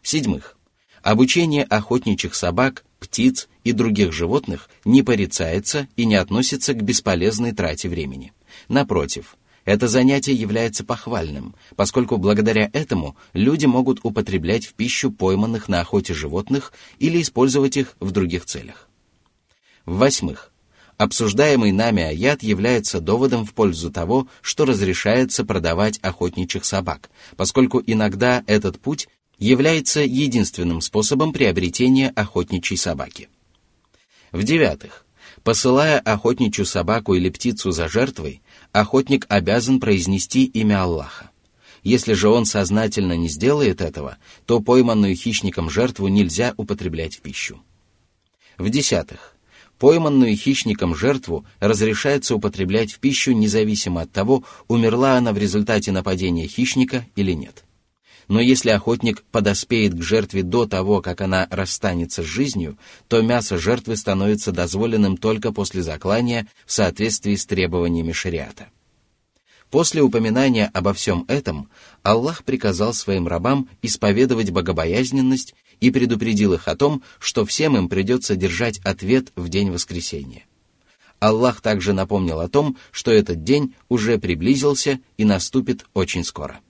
В-седьмых, 0.00 0.56
обучение 1.02 1.64
охотничьих 1.64 2.34
собак, 2.34 2.84
птиц 2.98 3.48
и 3.64 3.72
других 3.72 4.12
животных 4.12 4.70
не 4.84 5.02
порицается 5.02 5.88
и 5.96 6.04
не 6.04 6.14
относится 6.14 6.72
к 6.74 6.82
бесполезной 6.82 7.52
трате 7.52 7.88
времени. 7.88 8.32
Напротив– 8.68 9.36
это 9.64 9.86
занятие 9.86 10.34
является 10.34 10.84
похвальным, 10.84 11.54
поскольку 11.76 12.16
благодаря 12.16 12.68
этому 12.72 13.16
люди 13.32 13.66
могут 13.66 14.00
употреблять 14.02 14.66
в 14.66 14.74
пищу 14.74 15.12
пойманных 15.12 15.68
на 15.68 15.80
охоте 15.80 16.14
животных 16.14 16.72
или 16.98 17.22
использовать 17.22 17.76
их 17.76 17.96
в 18.00 18.10
других 18.10 18.44
целях. 18.44 18.88
В-восьмых, 19.84 20.52
обсуждаемый 20.96 21.72
нами 21.72 22.02
аят 22.02 22.42
является 22.42 23.00
доводом 23.00 23.44
в 23.44 23.52
пользу 23.52 23.90
того, 23.90 24.28
что 24.40 24.64
разрешается 24.64 25.44
продавать 25.44 25.98
охотничьих 26.02 26.64
собак, 26.64 27.10
поскольку 27.36 27.82
иногда 27.84 28.44
этот 28.46 28.78
путь 28.80 29.08
является 29.38 30.00
единственным 30.00 30.80
способом 30.80 31.32
приобретения 31.32 32.10
охотничьей 32.10 32.78
собаки. 32.78 33.28
В-девятых, 34.30 35.04
посылая 35.42 35.98
охотничью 35.98 36.64
собаку 36.64 37.14
или 37.14 37.28
птицу 37.28 37.72
за 37.72 37.88
жертвой, 37.88 38.40
охотник 38.70 39.26
обязан 39.28 39.80
произнести 39.80 40.44
имя 40.44 40.82
Аллаха. 40.82 41.30
Если 41.82 42.12
же 42.12 42.28
он 42.28 42.46
сознательно 42.46 43.16
не 43.16 43.28
сделает 43.28 43.80
этого, 43.80 44.18
то 44.46 44.60
пойманную 44.60 45.16
хищником 45.16 45.68
жертву 45.68 46.06
нельзя 46.06 46.54
употреблять 46.56 47.16
в 47.16 47.20
пищу. 47.20 47.60
В-десятых, 48.56 49.31
пойманную 49.82 50.36
хищником 50.36 50.94
жертву 50.94 51.44
разрешается 51.58 52.36
употреблять 52.36 52.92
в 52.92 53.00
пищу 53.00 53.32
независимо 53.32 54.02
от 54.02 54.12
того, 54.12 54.44
умерла 54.68 55.16
она 55.16 55.32
в 55.32 55.38
результате 55.38 55.90
нападения 55.90 56.46
хищника 56.46 57.04
или 57.16 57.32
нет. 57.32 57.64
Но 58.28 58.40
если 58.40 58.70
охотник 58.70 59.24
подоспеет 59.32 59.94
к 59.94 60.00
жертве 60.00 60.44
до 60.44 60.66
того, 60.66 61.02
как 61.02 61.20
она 61.20 61.48
расстанется 61.50 62.22
с 62.22 62.26
жизнью, 62.26 62.78
то 63.08 63.22
мясо 63.22 63.58
жертвы 63.58 63.96
становится 63.96 64.52
дозволенным 64.52 65.16
только 65.16 65.50
после 65.50 65.82
заклания 65.82 66.46
в 66.64 66.70
соответствии 66.70 67.34
с 67.34 67.44
требованиями 67.44 68.12
шариата. 68.12 68.68
После 69.68 70.00
упоминания 70.00 70.70
обо 70.74 70.92
всем 70.92 71.24
этом, 71.26 71.68
Аллах 72.04 72.44
приказал 72.44 72.94
своим 72.94 73.26
рабам 73.26 73.68
исповедовать 73.80 74.50
богобоязненность 74.50 75.56
и 75.82 75.90
предупредил 75.90 76.54
их 76.54 76.68
о 76.68 76.76
том, 76.76 77.02
что 77.18 77.44
всем 77.44 77.76
им 77.76 77.88
придется 77.88 78.36
держать 78.36 78.78
ответ 78.84 79.32
в 79.34 79.48
день 79.48 79.72
воскресения. 79.72 80.44
Аллах 81.18 81.60
также 81.60 81.92
напомнил 81.92 82.38
о 82.38 82.48
том, 82.48 82.76
что 82.92 83.10
этот 83.10 83.42
день 83.42 83.74
уже 83.88 84.18
приблизился 84.18 85.00
и 85.16 85.24
наступит 85.24 85.84
очень 85.92 86.22
скоро. 86.22 86.60